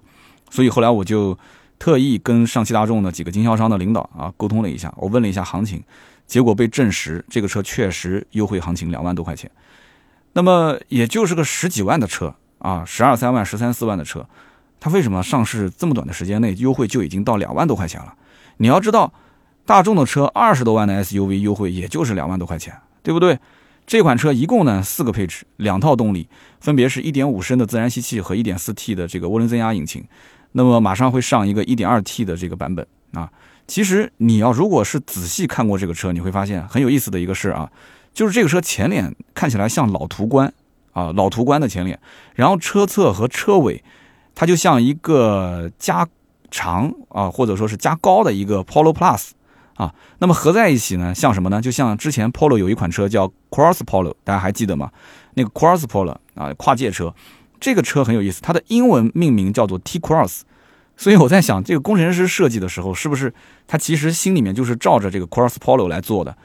[0.49, 1.37] 所以后来我就
[1.79, 5.83] 特意跟上汽大众的几个经销商的领导啊沟通了一下，我问了一下行情，
[6.25, 9.49] 结果被证实这个车确实优惠行情两万多块钱。
[10.33, 12.35] 那么也就是个十几万的车。
[12.59, 14.25] 啊，十二三万、十三四万的车，
[14.79, 18.15] 它为什么上市这么短的时间内优惠就已经到两万多块钱了？
[18.55, 19.11] 你要知道，
[19.65, 23.37] 大众的车二十多万的 SUV 优惠也就是两万多块钱，对不对？
[23.85, 26.27] 这款车一共呢四个配置，两套动力，
[26.59, 30.03] 分别是一点五升的自然吸气和一点四 T 的这个涡轮增压引擎。
[30.53, 33.29] 那么马上会上一个一点二 T 的这个版本啊。
[33.67, 37.71] 其实你要如果是仔细看过这个车，你会发现很有意思的一个事啊，
[38.13, 40.53] 就是这个车前脸看起来像老途观
[40.91, 41.99] 啊，老途观的前脸，
[42.35, 43.83] 然后车侧和车尾，
[44.35, 46.07] 它就像一个加
[46.51, 49.31] 长啊，或者说是加高的一个 Polo Plus。
[49.75, 51.61] 啊，那么合在一起呢，像什么呢？
[51.61, 54.91] 就像之前 Polo 有一款车叫 Cross Polo，大家还记得吗？
[55.33, 57.13] 那个 Cross Polo 啊，跨界车，
[57.59, 60.41] 这个车很有意思，它的英文命名叫做 T Cross，
[60.95, 63.33] 所以我在想，这个工程师设计的时候，是不是
[63.65, 66.37] 他其实心里面就是照着这个 Cross Polo 来做的？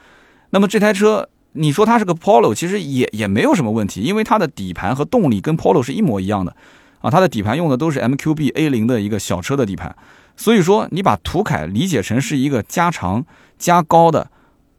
[0.49, 6.55] 那么这台车，你说它是个 Polo，其实也也没有什么问题，因为它的底盘和动力跟 Polo 是一模一样的
[7.01, 9.95] 啊，它的底盘用的都是 MQB A 零的一个小车的底盘。
[10.39, 13.25] 所以说，你把途凯理解成是一个加长
[13.57, 14.31] 加高的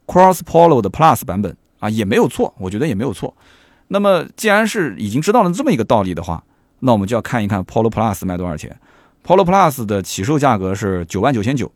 [0.07, 3.35] Cross Polo 的 Plus 版本啊，也没有错，我觉得也没有错。
[3.89, 6.43] 那么，既然是已经知道了这么一个道理的话，
[6.79, 8.75] 那我们就要看一看 Polo Plus 卖多少钱。
[9.23, 11.71] Polo Plus 的起售价格是九万九千九，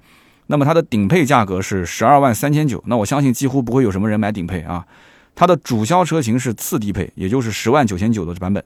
[0.47, 2.83] 那么它的顶配价格是十二万三千九。
[2.87, 4.83] 那我相信几乎不会有什么人买顶配啊。
[5.35, 8.63] 它的主销车型是次低配，也就是十万九千九的版本。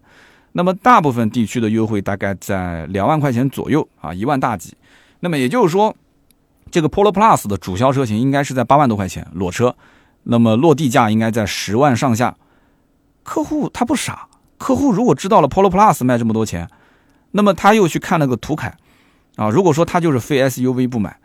[0.53, 4.73] 那么大部分地区的优惠大概在两万块钱左右啊，一万大几。
[5.21, 5.95] 那么也就是说，
[6.71, 9.75] 这个 Polo Plus 的主销车型应该是在八万多块钱裸车，
[10.23, 12.35] 那么落地价应该在十万上下。
[13.23, 14.27] 客户他不傻，
[14.57, 16.69] 客户如果知道了 Polo Plus 卖这么多钱，
[17.31, 18.75] 那么他又去看那个途凯
[19.35, 21.17] 啊，如果说他就是非 SUV 不买，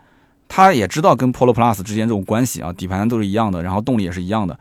[0.48, 4.58] 他也知道跟 Polo Plus 之间这种关系啊，底盘都是一样的，然后动力也是一样的，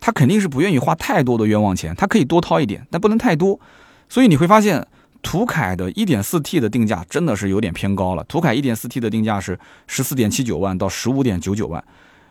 [0.00, 3.60] 他肯定是不愿意花太多的冤枉钱，他可以多掏一点，但不能太多。
[4.08, 4.86] 所以你会发现。
[5.22, 8.24] 途凯的 1.4T 的定价真的是有点偏高了。
[8.24, 9.58] 途凯 1.4T 的定价是
[9.88, 11.82] 14.79万到15.99万，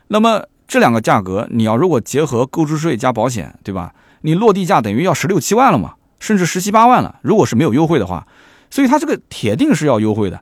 [0.10, 3.94] 那么这两个价格，你要如果结合购置税加保险，对吧？
[4.22, 7.20] 你落地价等于要十六七万了嘛，甚至十七八万了。
[7.24, 8.28] 如果是没有优惠的话，
[8.70, 10.40] 所以它这个铁定是要优惠的。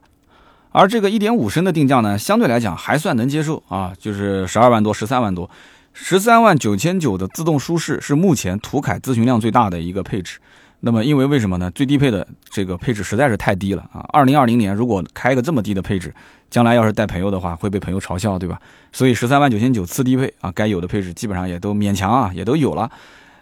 [0.72, 5.50] 而这个1.5升的定价呢，相对来讲还算能接受啊，就是十二万多、十三万多，
[5.92, 10.38] 十三万九千九的自动舒适是目前途凯咨询量最大的一个配置。
[10.82, 11.70] 那么，因为为什么呢？
[11.72, 14.00] 最低配的这个配置实在是太低了啊！
[14.14, 16.14] 二零二零年如果开个这么低的配置，
[16.48, 18.58] 将来要是带朋友的话，会被朋友嘲笑，对吧？
[18.90, 22.90] 所以十三万九千九次低配啊，该有的配置基本上也都勉强啊，也都有了。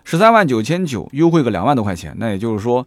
[0.02, 2.84] 十三万九千九优惠个两万多块钱，那也就是说，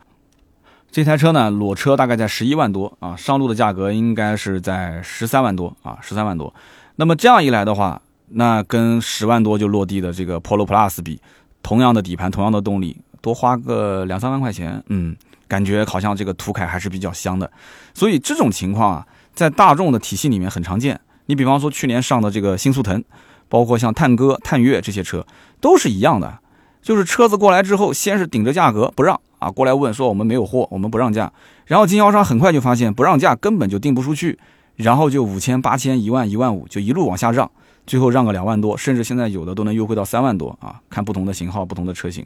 [0.91, 6.53] 这台车呢裸车大概在十一万多啊，上路的价格应该是在十三万多啊，十三万多。
[6.97, 11.21] 那么这样一来的话，那跟十万多就落地的这个 Polo Plus 比，
[11.63, 12.97] 同样的底盘，同样的动力。
[13.21, 15.15] 多花个两三万块钱，嗯，
[15.47, 17.49] 感觉好像这个途凯还是比较香的，
[17.93, 20.99] 所以这种情况啊，在大众的体系里面很常见。
[21.27, 23.03] 你比方说去年上的这个新速腾，
[23.47, 25.25] 包括像探歌、探岳这些车，
[25.61, 26.39] 都是一样的，
[26.81, 31.31] 就是车子过来之后，先是顶着价格不让啊，过来问说我们没有货，我们不让价，
[31.65, 34.37] 然后经销商很快就发现不让价根本就定不出去，
[34.75, 37.49] 然后就五千、八千、一万、一万五就一路往下让，
[37.85, 42.25] 最后让个两万多，甚至现在有的都能优惠到三万多啊，看不同的型号、不同的车型。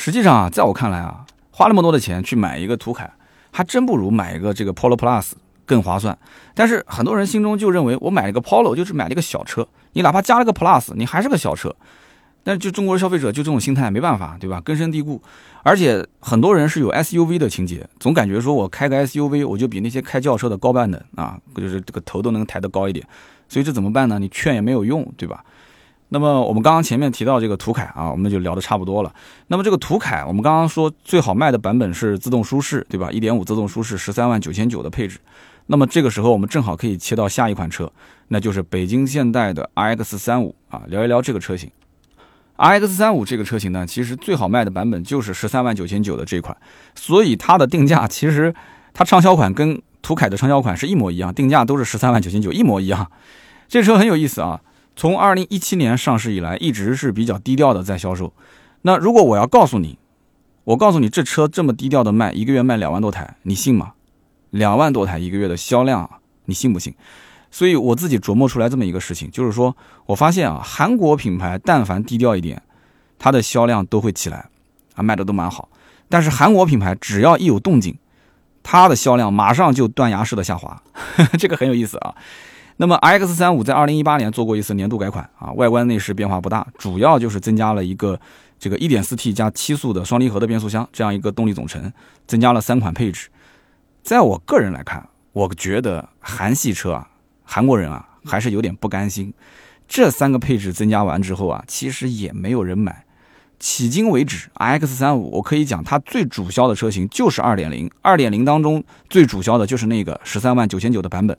[0.00, 3.10] 实际上啊，在我看来啊，花那么多的钱去买一个途凯，
[3.50, 5.32] 还真不如买一个这个 Polo Plus
[5.66, 6.16] 更划算。
[6.54, 11.74] 但是很多人心中就认为，我买了个 Polo 就是买了个小车，你哪怕加了个 Plus，你还是个小车。
[12.44, 14.60] 但是就中国消费者就这种心态，没办法，对吧？
[14.60, 15.20] 根深蒂固。
[15.64, 23.04] 而且很多人是有 SUV 的情节，总感觉说我开个 SUV，我就比那些开轿车的高半等啊，就是这个头都能抬得高一点。
[23.48, 24.20] 所以这怎么办呢？
[24.20, 25.44] 你劝也没有用，对吧？
[26.10, 29.14] 那么我们刚刚前面提到这个途凯啊，我们就聊得差不多了。
[29.48, 33.10] 那么这个途凯，我们刚刚说最好卖的版本是自动舒适，对吧？
[33.10, 35.18] 一点五自动舒适，十三万九千九的配置。
[35.66, 37.92] 那么这个时候我们正好可以切到下一款车，
[38.28, 41.70] 那就是北京现代的 RX 三五啊，聊一聊这个车型。
[42.56, 46.56] RX 三五这个车型呢，其实最好卖的版本就是十三万九千九的这款，
[46.94, 48.54] 所以它的定价其实
[48.94, 53.10] 它畅销款跟途凯的畅销款是一模一样，定价都是十三万九千九，一模一样。
[53.68, 54.58] 这车很有意思啊。
[54.98, 58.32] 从二零一七年上市以来，一直是比较低调的在销售。
[58.82, 59.96] 那如果我要告诉你，
[60.64, 63.92] 我告诉你这车这么低调的卖，一个月卖两万多台，你信吗？
[64.50, 66.10] 两万多台一个月的销量，
[66.46, 66.92] 你信不信？
[67.48, 72.60] 所以我自己琢磨出来这么一个事情，就是说我发现啊，韩国品牌但凡低调一点，
[73.20, 74.48] 它的销量都会起来，
[74.96, 75.68] 啊，卖的都蛮好。
[76.08, 77.96] 但是韩国品牌只要一有动静，
[78.64, 80.82] 它的销量马上就断崖式的下滑，
[81.38, 82.16] 这个很有意思啊。
[82.80, 88.18] 那么 X 三五在二零一八年做过一次年度改款啊，外观内饰变化不大，主要就是增加了一个
[88.56, 91.92] 这个 1.4T 加七速的双离合的变速箱这样一个动力总成，
[92.28, 93.28] 增加了三款配置。
[94.04, 97.08] 在我个人来看，我觉得韩系车啊，
[97.42, 99.34] 韩国人啊还是有点不甘心。
[99.88, 103.04] 这三个配置增加完之后啊，其实也没有人买。
[103.58, 111.36] 迄今为止，X35 我可以讲它最主销的车型就是2.0，2.0当中最主销的就是那个十三万九千九的版本。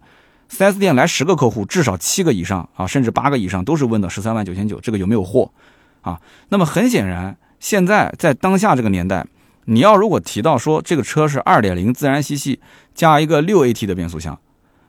[0.49, 5.51] 4S 店来十个客户，至少七个以上啊，甚至八个以上都是问的十三万九千九，这个有没有货
[6.01, 6.19] 啊？
[6.49, 9.25] 那么很显然，现在在当下这个年代，
[9.65, 12.59] 你要如果提到说这个车是2.0自然吸气
[12.95, 14.39] 加一个 6AT 的变速箱，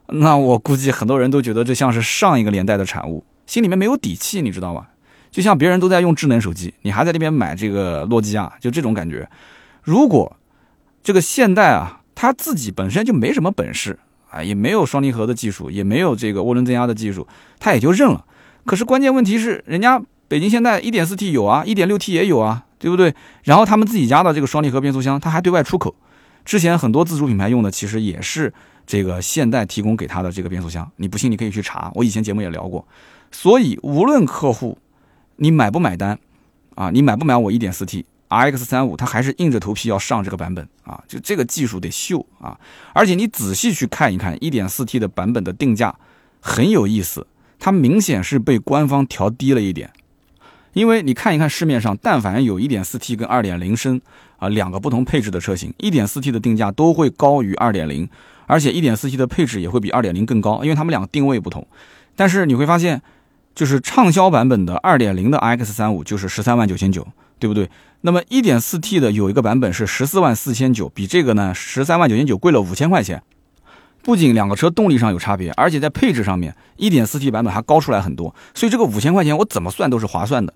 [0.08, 4.86] 那我估计很多人都觉得这像是上一个年代的产物，心里面没有底气，你知道吗？
[5.30, 9.28] 就像别人都在用智能手机，你还在那边买这个诺基亚，就这种感觉。
[9.82, 10.36] 如果
[11.02, 13.98] 这个现代啊，它自己本身就没什么本事
[14.30, 17.26] 啊，也没有双离合的技术，也没有这个涡轮增压的技术，
[17.58, 18.24] 他也就认了。
[18.64, 23.14] 可是关键问题是，人家北京现代 1.4T 有啊，1.6T 也有啊，对不对？
[23.44, 25.94] 然后他们自己家的这个双离合变速箱，它还对外出口。
[26.44, 28.52] 之前很多自主品牌用的其实也是
[28.86, 30.90] 这个现代提供给他的这个变速箱。
[30.96, 32.86] 你不信，你可以去查，我以前节目也聊过。
[33.30, 34.78] 所以无论客户。
[35.42, 36.18] 你买不买单
[36.74, 36.90] 啊？
[36.90, 38.96] 你买不买我 1.4T RX35？
[38.96, 41.02] 它还是硬着头皮要上这个版本啊！
[41.06, 42.58] 就这个技术得秀啊！
[42.94, 45.94] 而且你仔细去看一看 1.4T 的版本的定价，
[46.40, 47.26] 很有意思，
[47.58, 49.90] 它明显是被官方调低了一点。
[50.72, 54.00] 因为你看一看市面上，但凡有 1.4T 跟2.0升
[54.38, 58.08] 啊两个不同配置的车型，1.4T 的定价都会高于2.0，
[58.46, 61.66] 而且 1.4T 的配置也会比2.0更高，因为它们两个定位不同。
[62.14, 63.02] 但是你会发现。
[63.52, 67.06] 就是畅销版本的二点零的 X 三五就是十三万九千九，
[67.40, 67.68] 对不对？
[68.02, 73.22] 那么一点四 T 的有一个版本是十四万四千九，比这个呢十三万九千九贵了五千块钱。
[74.02, 78.34] 不仅两个车动力上有差别，而且在配置上面，一点四 T 版本还高出来很多。
[78.54, 80.54] 所以这个五千块钱我怎么算都是划算的，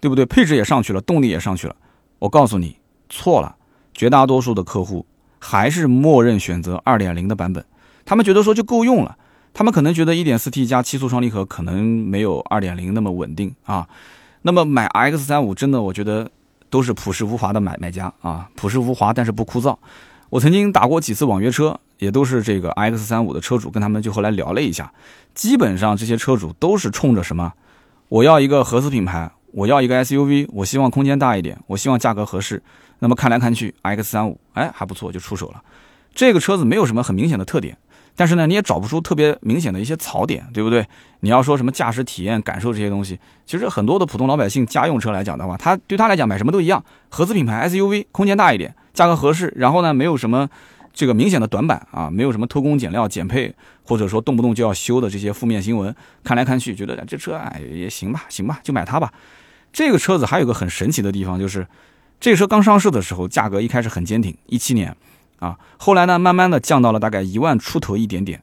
[0.00, 0.24] 对不对？
[0.24, 1.74] 配置也上去了，动力也上去了。
[2.20, 2.78] 我告诉你
[3.10, 3.56] 错了，
[3.92, 5.04] 绝大多数的客户
[5.38, 7.64] 还是默认选择二点零的版本，
[8.06, 9.18] 他们觉得说就够用了。
[9.52, 13.88] 他们可能觉得 1.4T 加七速双离合可能没有2.0那么稳定啊，
[14.46, 16.30] 那么买 X35 真的我觉得
[16.70, 19.76] 都是朴实无华的买买家啊，朴实无华但是不枯燥。
[20.30, 24.92] 我曾经打过几次网约车，也都是这个 X35 的车主，跟他们就后来聊了一下，
[25.34, 27.52] 基本上这些车主都是冲着什么，
[28.08, 32.62] 我要一个合资品牌，我要一个 SUV，我希望空间大一点，我希望价格合适。
[33.00, 35.60] 那么看来看去，X35 哎还不错，就出手了。
[36.14, 37.76] 这个车子没有什么很明显的特点。
[38.16, 40.84] 但是呢，你也找不出特别明显的一些槽点，对不对？
[41.20, 50.48] 你要说什么驾驶体验、感受这些东西，其实很多的普通老百姓家用车来讲的话，他对他来讲买什么都一样，合资品牌 SUV，空间大一点，价格合适，然后呢，没有什么
[50.94, 55.94] 这个明显的短板啊，没有什么偷工减料、减配，或者说动不动就要修的这些负面新闻。
[56.24, 59.12] 看来看去，觉得这车哎也行吧，行吧，就买它吧。
[59.72, 61.66] 这个车子还有个很神奇的地方，就是
[62.18, 64.96] 这个车刚上市的时候，价格一开始很坚挺，一七年。
[65.38, 68.42] 啊，后来呢，慢慢的降到了大概一万出头一点点。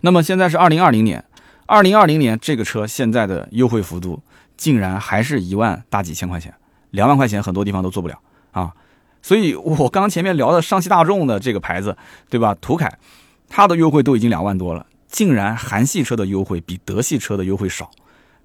[0.00, 1.24] 那么现在是二零二零年，
[1.66, 4.22] 二零二零年这个车现在的优惠幅度
[4.56, 6.54] 竟然还是一万大几千块钱，
[6.90, 8.18] 两万块钱很多地方都做不了
[8.52, 8.72] 啊。
[9.20, 11.96] 所以我刚前面聊的上汽大众的这个牌子，
[12.30, 12.56] 对吧？
[12.60, 12.98] 途凯，
[13.48, 17.90] 它的优惠都已经两万多了，竟然韩系车的优惠比德系车的优惠少，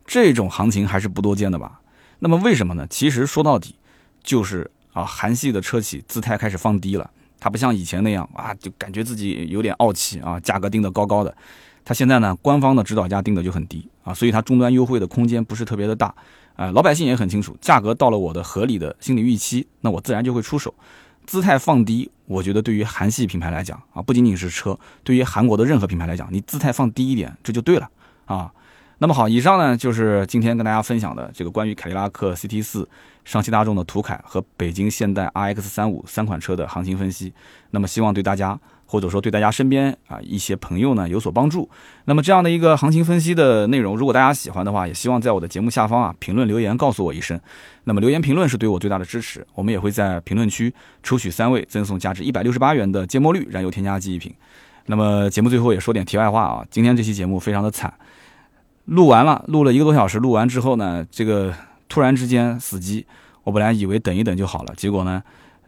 [0.06, 1.80] 这种行情还是不多见的吧？
[2.20, 2.88] 那么为什么呢？
[2.90, 3.76] 其实说到底，
[4.24, 7.12] 就是啊，韩系的车企姿态开始放低了。
[7.44, 11.36] 它不像以前那样啊，就感觉自己有点傲气啊，价格定得高高的。
[11.84, 16.16] 它现在呢，官方的指导价定的就很低啊，所以它终端优惠的空间不是特别的大
[16.56, 16.72] 啊。
[16.72, 20.74] 老百姓也很清楚，价格到了我的合理的心理预期，那我自然就会出手。
[21.26, 27.90] 姿态放低，我觉得对于韩系品牌来讲啊，不仅仅是车，对于韩国的任何品牌来讲，你姿态放低一点，这就对了
[28.24, 28.50] 啊。
[29.00, 32.88] 那么好，以上呢就是今天跟大家分享的这个关于凯迪拉克 CT 四。
[33.26, 37.34] 上汽大众的途凯和北京现代 RX 三五三款车的行情分析，
[37.72, 41.70] 那么希望对大家或者说对大家身边啊一些朋友呢有所帮助。
[42.06, 47.40] 那么这样的一个行情分析的内容，如果大家喜欢的话，也希望在我的节目下方啊评论留言告诉我一声。
[47.86, 49.46] 那么留言评论是对我最大的支持。
[49.56, 54.34] 我们也会在评论区抽取三位赠送价值一百六十八元的芥末绿燃油添加剂一瓶。
[54.88, 57.94] 那么节目最后也说点题外话啊，今天这期节目非常的惨，
[58.86, 61.54] 录完了，录了一个多小时，录完之后呢，这个。
[61.88, 63.06] 突然之间死机，
[63.44, 65.22] 我本来以为等一等就好了，结果呢，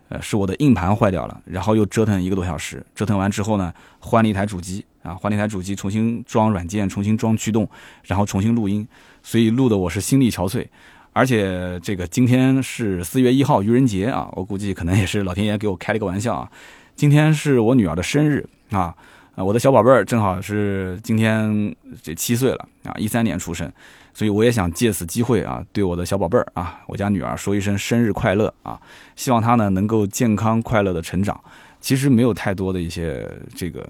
[0.09, 7.69] 呃，是我的硬盘坏掉了，然后又折腾一个多小时，折腾完之后呢，换了一台主机啊，换了一台主机，重新装软件，重新装驱动，
[8.03, 8.87] 然后重新录音，
[9.21, 10.65] 所以录的我是心力憔悴，
[11.13, 16.51] 而且这个今天是四月一号愚人节啊，我估计可能也是老天爷给我开了个玩笑啊，
[16.95, 18.95] 今天是我女儿的生日啊，
[19.35, 23.69] 啊，我的小宝贝儿正好是今天这七岁了啊，一三年出生，
[24.13, 28.79] 所以我也想借此机会啊，对我的小宝贝儿啊，我家女儿说一声生日快乐啊，
[29.17, 31.37] 希望她呢能够健康快乐的成长。
[31.81, 33.87] 其实没有太多的一些这个，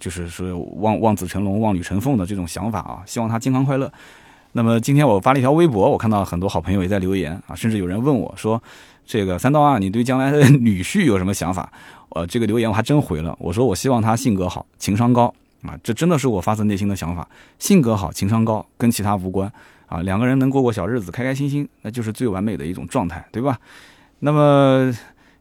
[0.00, 3.90] 就是说望望子成龙、望女成凤的这种想法啊，希望她健康快乐。
[4.52, 8.60] 那么今天我发了一条微博，我看到很多好朋友也在留言啊，甚至有人问我说
[9.06, 11.70] ：“这个三刀啊，你对将来的女婿有什么想法？”
[12.10, 15.32] 呃，这个留言我还真回了，我说我希望他性格好，情商高
[15.62, 17.28] 啊，这真的是我发自内心的想法。
[17.58, 19.50] 性格好，情商高，跟其他无关
[19.86, 23.58] 啊，两个人能过过小日子，开开心心，那就是最完美的一种状态，对吧？
[24.20, 24.92] 那么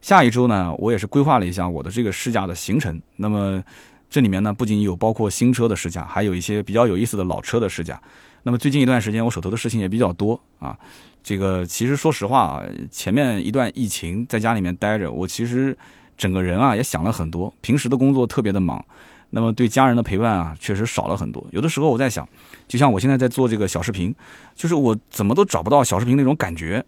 [0.01, 3.01] 下一周呢，我也是规划了一下我的这个试驾的行程。
[3.15, 3.63] 那么
[4.09, 7.99] 这里面呢，不仅有包括新车的试驾，还有一些比较有意思的老车的试驾。
[8.43, 10.77] 那么最近一段时间，我手头的事情也比较多啊。
[11.21, 15.77] 这个其实说实话啊，前面一段疫情在家里面待着，我其实
[16.17, 17.53] 整个人啊也想了很多。
[17.61, 18.83] 平时的工作特别的忙，
[19.29, 21.45] 那么对家人的陪伴啊确实少了很多。
[21.51, 22.27] 有的时候我在想，
[22.67, 24.13] 就像我现在在做这个小视频，
[24.55, 26.83] 就是我怎么都找不到小视频那种感觉。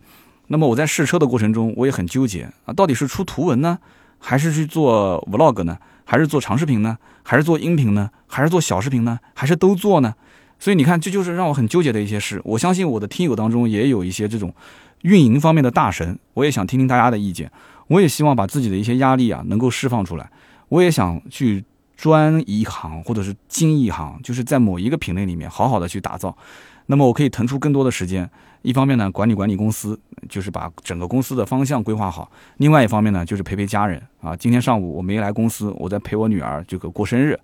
[0.48, 3.78] 那么我在试车的过程中，我也很纠结啊，到底是出图文呢，
[4.18, 10.16] 还是去做 vlog 呢，还是做长视频呢，还是做音频呢，还是做小视频呢，还是都做呢？
[10.58, 12.42] 所以你看，这就是让我很纠结的一些事。
[12.44, 14.54] 我相信我的听友当中也有一些这种
[15.02, 17.52] 运营方面的大神，我也想听听大家的意见。
[17.88, 20.30] 我也希望把自己的一些压力啊能够释放出来。
[20.68, 21.64] 我也想去
[21.97, 26.38] 专一行或者是精一行，就是在某一个品类里面好好的去打造。
[26.86, 28.30] 那么我可以腾出更多的时间，
[28.62, 34.36] 一方面呢管理管理公司，就是把整个公司的方向规划好；另外一方面呢就是陪陪家人啊。
[34.36, 37.39] 今天上午我没来公司，我在陪我女儿这个过生日。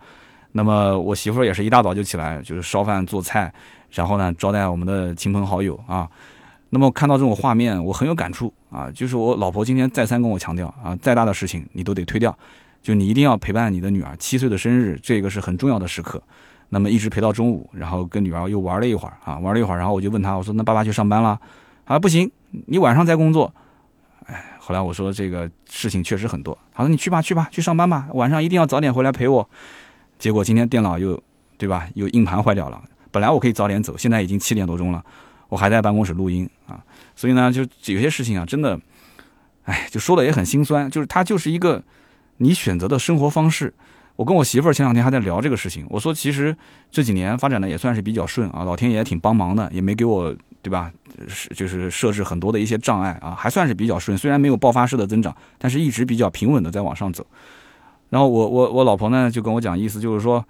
[0.51, 3.51] 那么我媳妇儿也是一大早就起来，就是烧饭做菜，
[3.91, 6.07] 然后呢招待我们的亲朋好友啊。
[6.69, 8.91] 那么看到这种画面，我很有感触啊。
[8.91, 12.37] 就是我老婆今天再三跟我强调啊，再大的事情你都得推掉，
[12.81, 16.21] 就你一定要陪伴你的女儿七岁的生日，这个是很重要的时刻。
[16.69, 21.39] 那么一直陪到中午，然后跟女儿又玩了一会儿啊，玩了一会儿，然后我就问她，我说那爸爸去上班了？
[21.85, 22.29] 啊，不行，
[22.65, 23.53] 你晚上再工作。
[24.25, 29.47] 哎，后来我说这个事情确实很多，他说你去吧去吧去上班吧，晚上一定要早点回来陪我。
[30.17, 31.21] 结果今天电脑又，
[31.57, 31.87] 对吧？
[31.93, 32.81] 又硬盘坏掉了。
[33.11, 35.05] 本来我可以早点走，现在已经七点多钟了，
[35.49, 36.83] 我还在办公室录音啊。
[37.15, 37.61] 所以呢，就
[37.93, 38.79] 有些事情啊，真的，
[39.63, 40.89] 哎，就说的也很心酸。
[40.89, 41.83] 就是它就是一个
[42.37, 43.73] 你选择的生活方式。
[44.15, 45.85] 我跟我媳妇儿前两天还在聊这个事情。
[45.89, 46.55] 我说，其实
[46.89, 50.89] 这几年发展的也算是比较顺啊，老天爷挺帮忙的，也没给我，对吧？
[51.27, 54.17] 是就是设置很多的一些障碍啊，还算是比较顺。
[54.17, 57.27] 虽然没有爆发式的增长，但是一直比较平稳的在往上走。
[58.09, 60.45] 然后我我我老婆呢就跟我讲，意思就是说，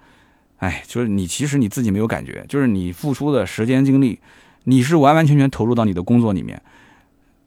[0.58, 4.16] 哎，就是你其实你自己没有感觉，就是你付出的时间精力，
[4.68, 6.60] 你是完完全全投入到你的工作里面，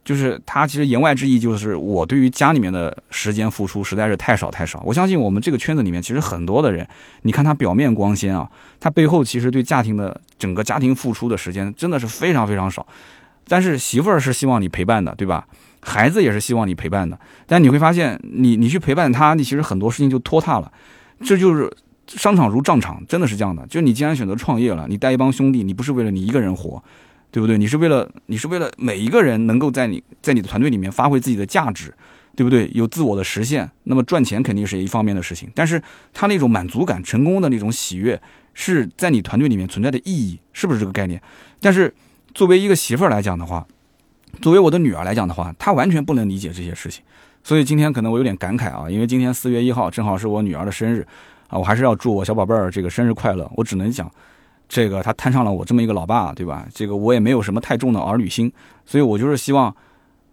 [0.04, 4.82] 就是他其实言外之意就是我对于家里面的时间付出实在是太少太少。
[4.84, 6.86] 我相信我们这个圈子里面其实很多的人，
[7.22, 8.50] 你看他表面光鲜啊，
[8.80, 12.86] 他背后其实对家庭的整个家庭付出的时间真的是非常非常少。
[13.46, 15.46] 但是媳妇儿是希望你陪伴的，对吧？
[15.82, 20.70] 孩子也是希望你陪伴的，但你会发现，你你去陪伴他，你其实很多事情就拖沓了。
[21.22, 21.70] 这就是
[22.06, 23.66] 商场如战场，真的是这样的。
[23.66, 26.82] 就你既然选择创业了，你带一帮兄弟，你不是为了你一个人活，
[27.30, 27.56] 对不对？
[27.56, 31.94] 你是为了你是为了每一个人能够在你在你的团队里面发挥自己的价值，
[32.36, 32.70] 对不对？
[32.74, 33.70] 有自我的实现。
[33.84, 38.20] 那么赚钱肯定是一方面的事情，但是他那种满足感、成功的那种喜悦，
[38.54, 41.20] 是在你团队里面存在的意义，是不是这个概念？
[41.60, 41.94] 但是
[42.34, 43.66] 作为一个媳妇儿来讲的话。
[44.40, 47.02] 作为我的女儿来讲的话，她完全不能理解这些事情，
[47.42, 51.04] 所以今天可能我有点感慨啊，因为今天四月一号正好是我女儿的生日
[51.48, 53.50] 啊，我还是要祝我小宝贝儿这个生日快乐。
[53.56, 54.08] 我只能讲，
[54.70, 56.64] 这个他摊上了我这么一个老爸，对吧？
[56.72, 58.50] 这个我也没有什么太重的儿女心，
[58.86, 59.74] 所以我就是希望，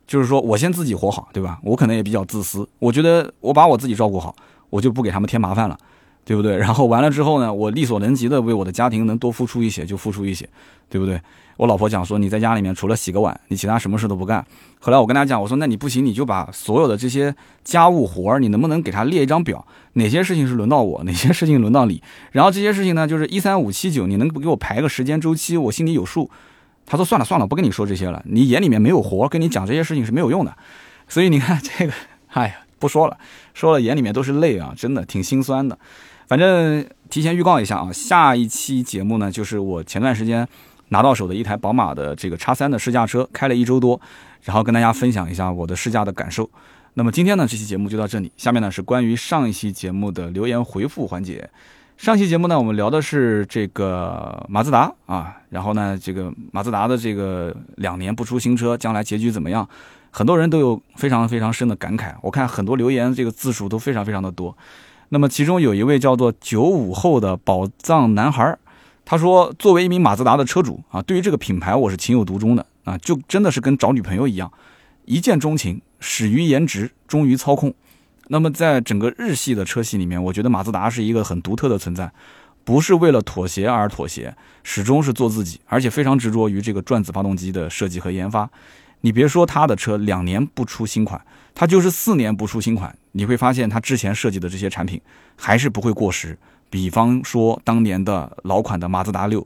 [0.06, 1.60] 就是说我先自己活好，对吧？
[1.64, 4.36] 我可能也比较自私，我觉得我把我自己照顾好，
[4.70, 5.76] 我就不给他们添麻烦了。
[6.28, 6.58] 对不对？
[6.58, 10.46] 然后完了之后呢，我力所能及的为我的家庭能多付出一些就付出一些，
[10.90, 11.18] 对不对？
[11.56, 14.46] 我老婆讲说你在家里面除了洗个碗，你其他什么事都不干。
[14.82, 19.66] 后来我跟她讲，我说那你不行，你就把所有的这些家务活儿，你能不能给她列一张表？
[19.94, 22.04] 哪些事情是轮到我， 哪些事情轮到你？
[22.34, 25.56] 然后这些事情呢，就是一三五七九，你能不给我排个时间周期？
[25.56, 26.30] 我心里有数。
[26.86, 28.22] 她说算了算了，不跟你说这些了。
[28.26, 30.54] 你眼里面没有活，跟你讲这些事情是没有用的。
[31.08, 31.94] 所以你看这个，
[32.34, 33.18] 哎呀，不说了，
[33.54, 35.80] 说了眼里面都是泪啊，真的挺心酸的。
[36.28, 40.46] 反正提前预告一下啊，下一期节目呢，就是我前段时间
[40.90, 44.00] 拿到手的一台宝马的这个叉三的试驾车，开了一周多，
[44.44, 46.50] 然后跟大家分享一下我的试驾的感受。
[46.96, 51.50] 那么今天呢，这期节目就到这里，下面呢是关于上一期节目的留言回复环节。
[51.96, 59.68] 上期节目呢，我们聊的是这个马自达啊，然后呢，这个马自达的这个两年不出新车，将来结局怎么样？
[60.12, 62.14] 很多人都有非常非常深的感慨。
[62.22, 64.56] 我看很多留言这个字数都非常非常的多。
[65.10, 68.58] 那么其中有一位叫做九五后的宝藏男孩，
[69.06, 74.52] 他说，作为一名马自达的车主啊，对于这个品牌我是情有独钟的啊，就真的是跟找女朋友一样，
[75.06, 77.74] 一见钟情，始于颜值，终于操控。
[78.28, 82.12] 那么在整个日系的车系里面，我觉得马自达是一个很独特的存在，
[82.66, 88.50] 不是为了妥协而妥协，始终是做自己，而且非常执着于这个转子发动机的设计和研发。
[89.00, 91.22] 你别说他的车两年不出新款，
[91.58, 92.96] 他就是四年不出新款。
[93.14, 95.02] 你会发现，他之前设计的这些产品
[95.36, 96.38] 还是不会过时。
[96.70, 99.46] 比方说，当年的老款的马自达六，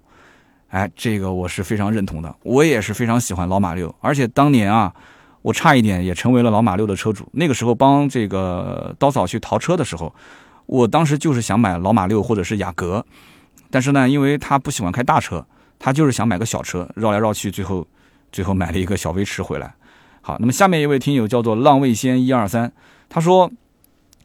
[0.68, 2.36] 哎，这个我是非常认同的。
[2.44, 4.94] 我也是非常喜欢老马六，而且当年啊，
[5.42, 7.30] 我差一点也成为了老马六的车主。
[7.32, 10.14] 那个时候帮这个刀嫂去淘车的时候，
[10.66, 13.06] 我当时就是想买老马六或者是雅阁，
[13.70, 15.46] 但是呢，因为他不喜欢开大车，
[15.80, 17.88] 他就是想买个小车，绕来绕去，最后
[18.34, 19.74] 最后买了一个小威驰回来。
[20.22, 22.72] 好，那么下面一位听友叫做浪味仙一二三，
[23.10, 23.52] 他说。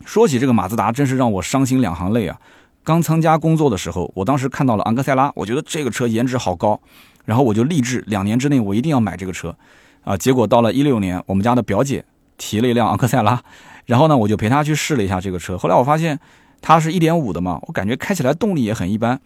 [0.04, 2.38] 说起这个马自达，真是让我伤心两行泪啊！
[2.84, 6.78] 刚参加工作的时候，我当时看到了昂克赛拉，我觉得这个车颜值好高，
[7.24, 9.56] 然后我就立志两年之内我一定要买这个车，
[10.04, 12.04] 啊，结果到了一六年，我们家的表姐
[12.36, 13.42] 提了一辆昂克赛拉，
[13.86, 16.20] 然后呢，我就陪她去试了一下这个车，后来我发现
[16.60, 19.18] 它是一点五的嘛，我感觉开起来动力也很一般，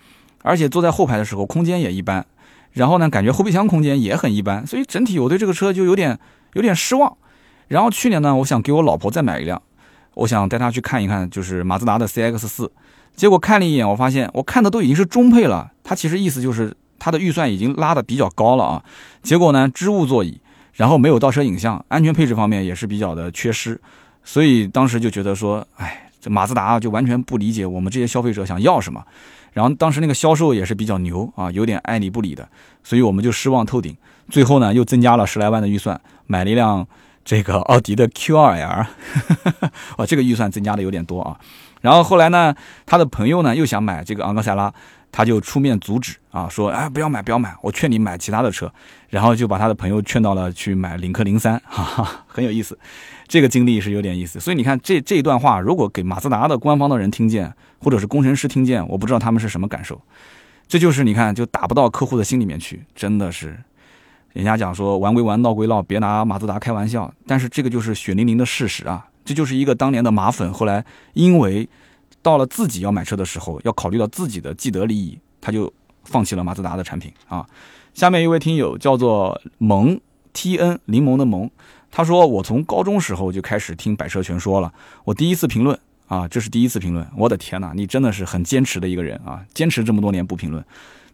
[0.43, 2.25] 而且坐在后排的时候空间也一般，
[2.71, 6.17] 然后呢，感觉后备箱空间也很一般，所以整体我对这个车就有点
[6.55, 7.17] 有点失望。
[7.69, 9.61] 然后去年呢，我想给我老婆再买一辆。
[10.15, 12.71] 我想带她去看一看，就是马自达的 CX 四，
[13.15, 15.71] 结果看了一眼，我发现我看的都已经是中配了。
[15.85, 18.85] 它其实意思就是它的预算已经拉的比较高了啊。
[19.23, 20.41] 结果呢，织物座椅，
[20.75, 23.81] 然后没有倒车影像，安全配置方面也是比较的缺失。
[24.25, 29.03] 所以当时就觉得说，哎，这马自达就完全不理解我们这些消费者想要什么。
[29.53, 32.49] 然后当时那个销售也是比较牛啊，有点爱理不理的，
[32.83, 33.97] 所以我们就失望透顶。
[34.29, 36.87] 最后呢，又增加了十来万的预算，买了一辆。
[37.23, 38.87] 这个奥迪的 Q2L，
[39.99, 41.39] 哦，这个预算增加的有点多啊。
[41.83, 42.53] 然后后来呢，
[42.87, 44.73] 他的朋友呢又想买这个昂克赛拉，
[45.13, 48.73] 他就出面阻止啊，说哎不要买不要买，我劝你买其他的车。
[49.11, 52.77] 然后就把他的朋友劝到了去买领克零三， 哈哈，很有意思，
[53.29, 54.41] 这个经历是有点意思。
[54.41, 60.01] 所以你看这这一段话，如果给马自达的官方的人听见，或者是工程师听见，我不知道他们是什么感受。
[60.71, 63.59] 这就是你看就打不到客户的心里面去，真的是。
[64.33, 67.13] 人家讲说玩归玩，闹归闹，别拿马自达开玩笑。
[67.27, 69.05] 但是这个就是血淋淋的事实啊！
[69.25, 71.69] 这就是一个当年的马粉，后来因为
[72.23, 75.73] 到了自己要买车的时候，要考虑到自己的既得利益，他就
[76.05, 77.45] 放弃了马自达的产品啊。
[77.93, 80.01] 下面一位听友叫做萌
[80.33, 81.51] T N 柠檬的萌，
[81.91, 85.77] 他说我从高中时候就开始听百车全说了，我第一次评论
[86.11, 90.63] 啊，这是第一次评论，我的天哪，你真的是很坚持的一个人啊，坚持这么多年不评论。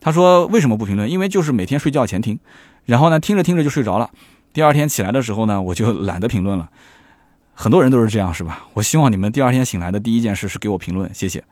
[0.01, 1.11] 他说为什么不评论？
[1.11, 2.39] 因为就是每天睡觉前听。
[2.87, 4.09] 然后呢，听着听着就睡着了。
[4.55, 6.71] 第二天起来的时候呢，我就懒得评论了。
[7.53, 8.67] 很多人都是这样，是吧？
[8.73, 11.45] 我希望你们第二天醒来的第一件事是给我评论，谢谢。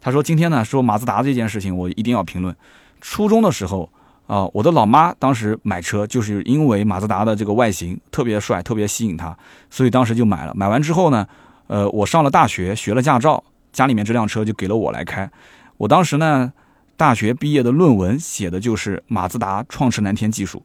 [0.00, 2.56] 他说今天呢，说马自达这件事情，我一定要评论。
[3.02, 3.90] 初中的时候
[4.26, 9.36] 啊，我的老妈当时买车就是因为马自达的这个外形特别帅，特别吸引她，
[9.68, 10.54] 所以当时就买了。
[10.54, 11.26] 买完之后呢，
[11.66, 13.42] 呃，我上了大学，学了驾照，
[13.72, 15.30] 家里面这辆车就给了我来开。
[15.76, 16.52] 我当时呢。
[16.98, 20.64] 大学毕业的论文写的就是马自达创驰蓝天技术。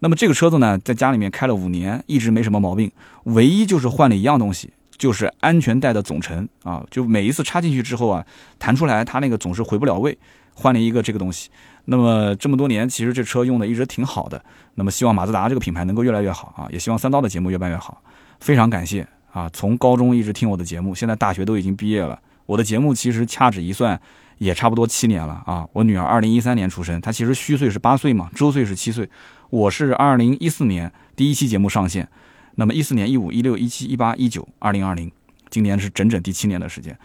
[0.00, 2.90] 那么这个车子呢，在家里面开了五年，一直没什么毛病，
[3.22, 8.26] 唯一就是换了一样东西，就是安全带的总成啊，就每一次插进去之后啊，
[8.58, 10.18] 弹出来它那个总是回不了位，
[10.52, 11.48] 换了一个这个东西。
[11.84, 14.44] 那么这么多年，其实这车用的一直挺好的。
[14.74, 18.02] 那么希望马自达这个品牌能够越来越好啊，也希望三刀的节目越办越好。
[18.40, 19.06] 非常感谢
[19.38, 24.00] 啊，从高中一直听我的节目，现在大学都已经毕业了，我的节目其实掐指一算。
[24.38, 25.66] 也差不多七年了啊！
[25.72, 29.10] 我女儿二零一三年出生，她其实虚岁是八岁嘛，周岁是七岁。
[29.50, 32.08] 我是二零一四年第一期节目上线，
[32.54, 35.10] 那么一四年、一五、一六、一七、一八、一九、二零二零，
[35.50, 36.96] 今年是整整第七年的时间。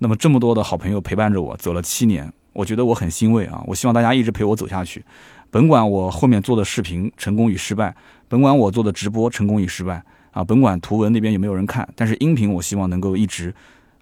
[0.00, 3.64] 那么这么多的好朋友陪伴着我走了七年，我觉得我很欣慰啊！
[3.66, 5.02] 我希望大家一直陪我走下去，
[5.50, 7.96] 甭管我后面做的视频成功与失败，
[8.28, 13.54] 甭管我做的直播成功与失败啊，甭管图文那边有没有人看，但是音频我希望能够一直。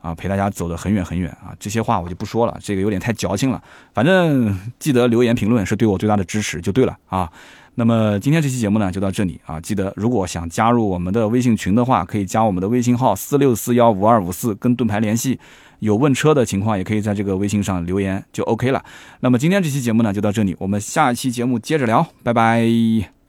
[0.03, 1.55] 啊，陪大家走得很远很远啊！
[1.61, 3.62] 这些话我就不说了，这个有点太矫情了。
[3.93, 7.31] 反正记得留言评论是对我最大的支持就对了啊。
[7.74, 9.61] 那么今天这期节目呢就到这里啊。
[9.61, 15.39] 记得如果想加入我们的微信群的话，可以加我们的微信号四六四幺五二五四跟盾牌联系。
[15.81, 18.83] 有问车的情况也可以在这个微信上留言就 OK 了。
[19.20, 23.19] 那么今天这期节目呢就到这里，我们下一期节目接着聊，拜拜。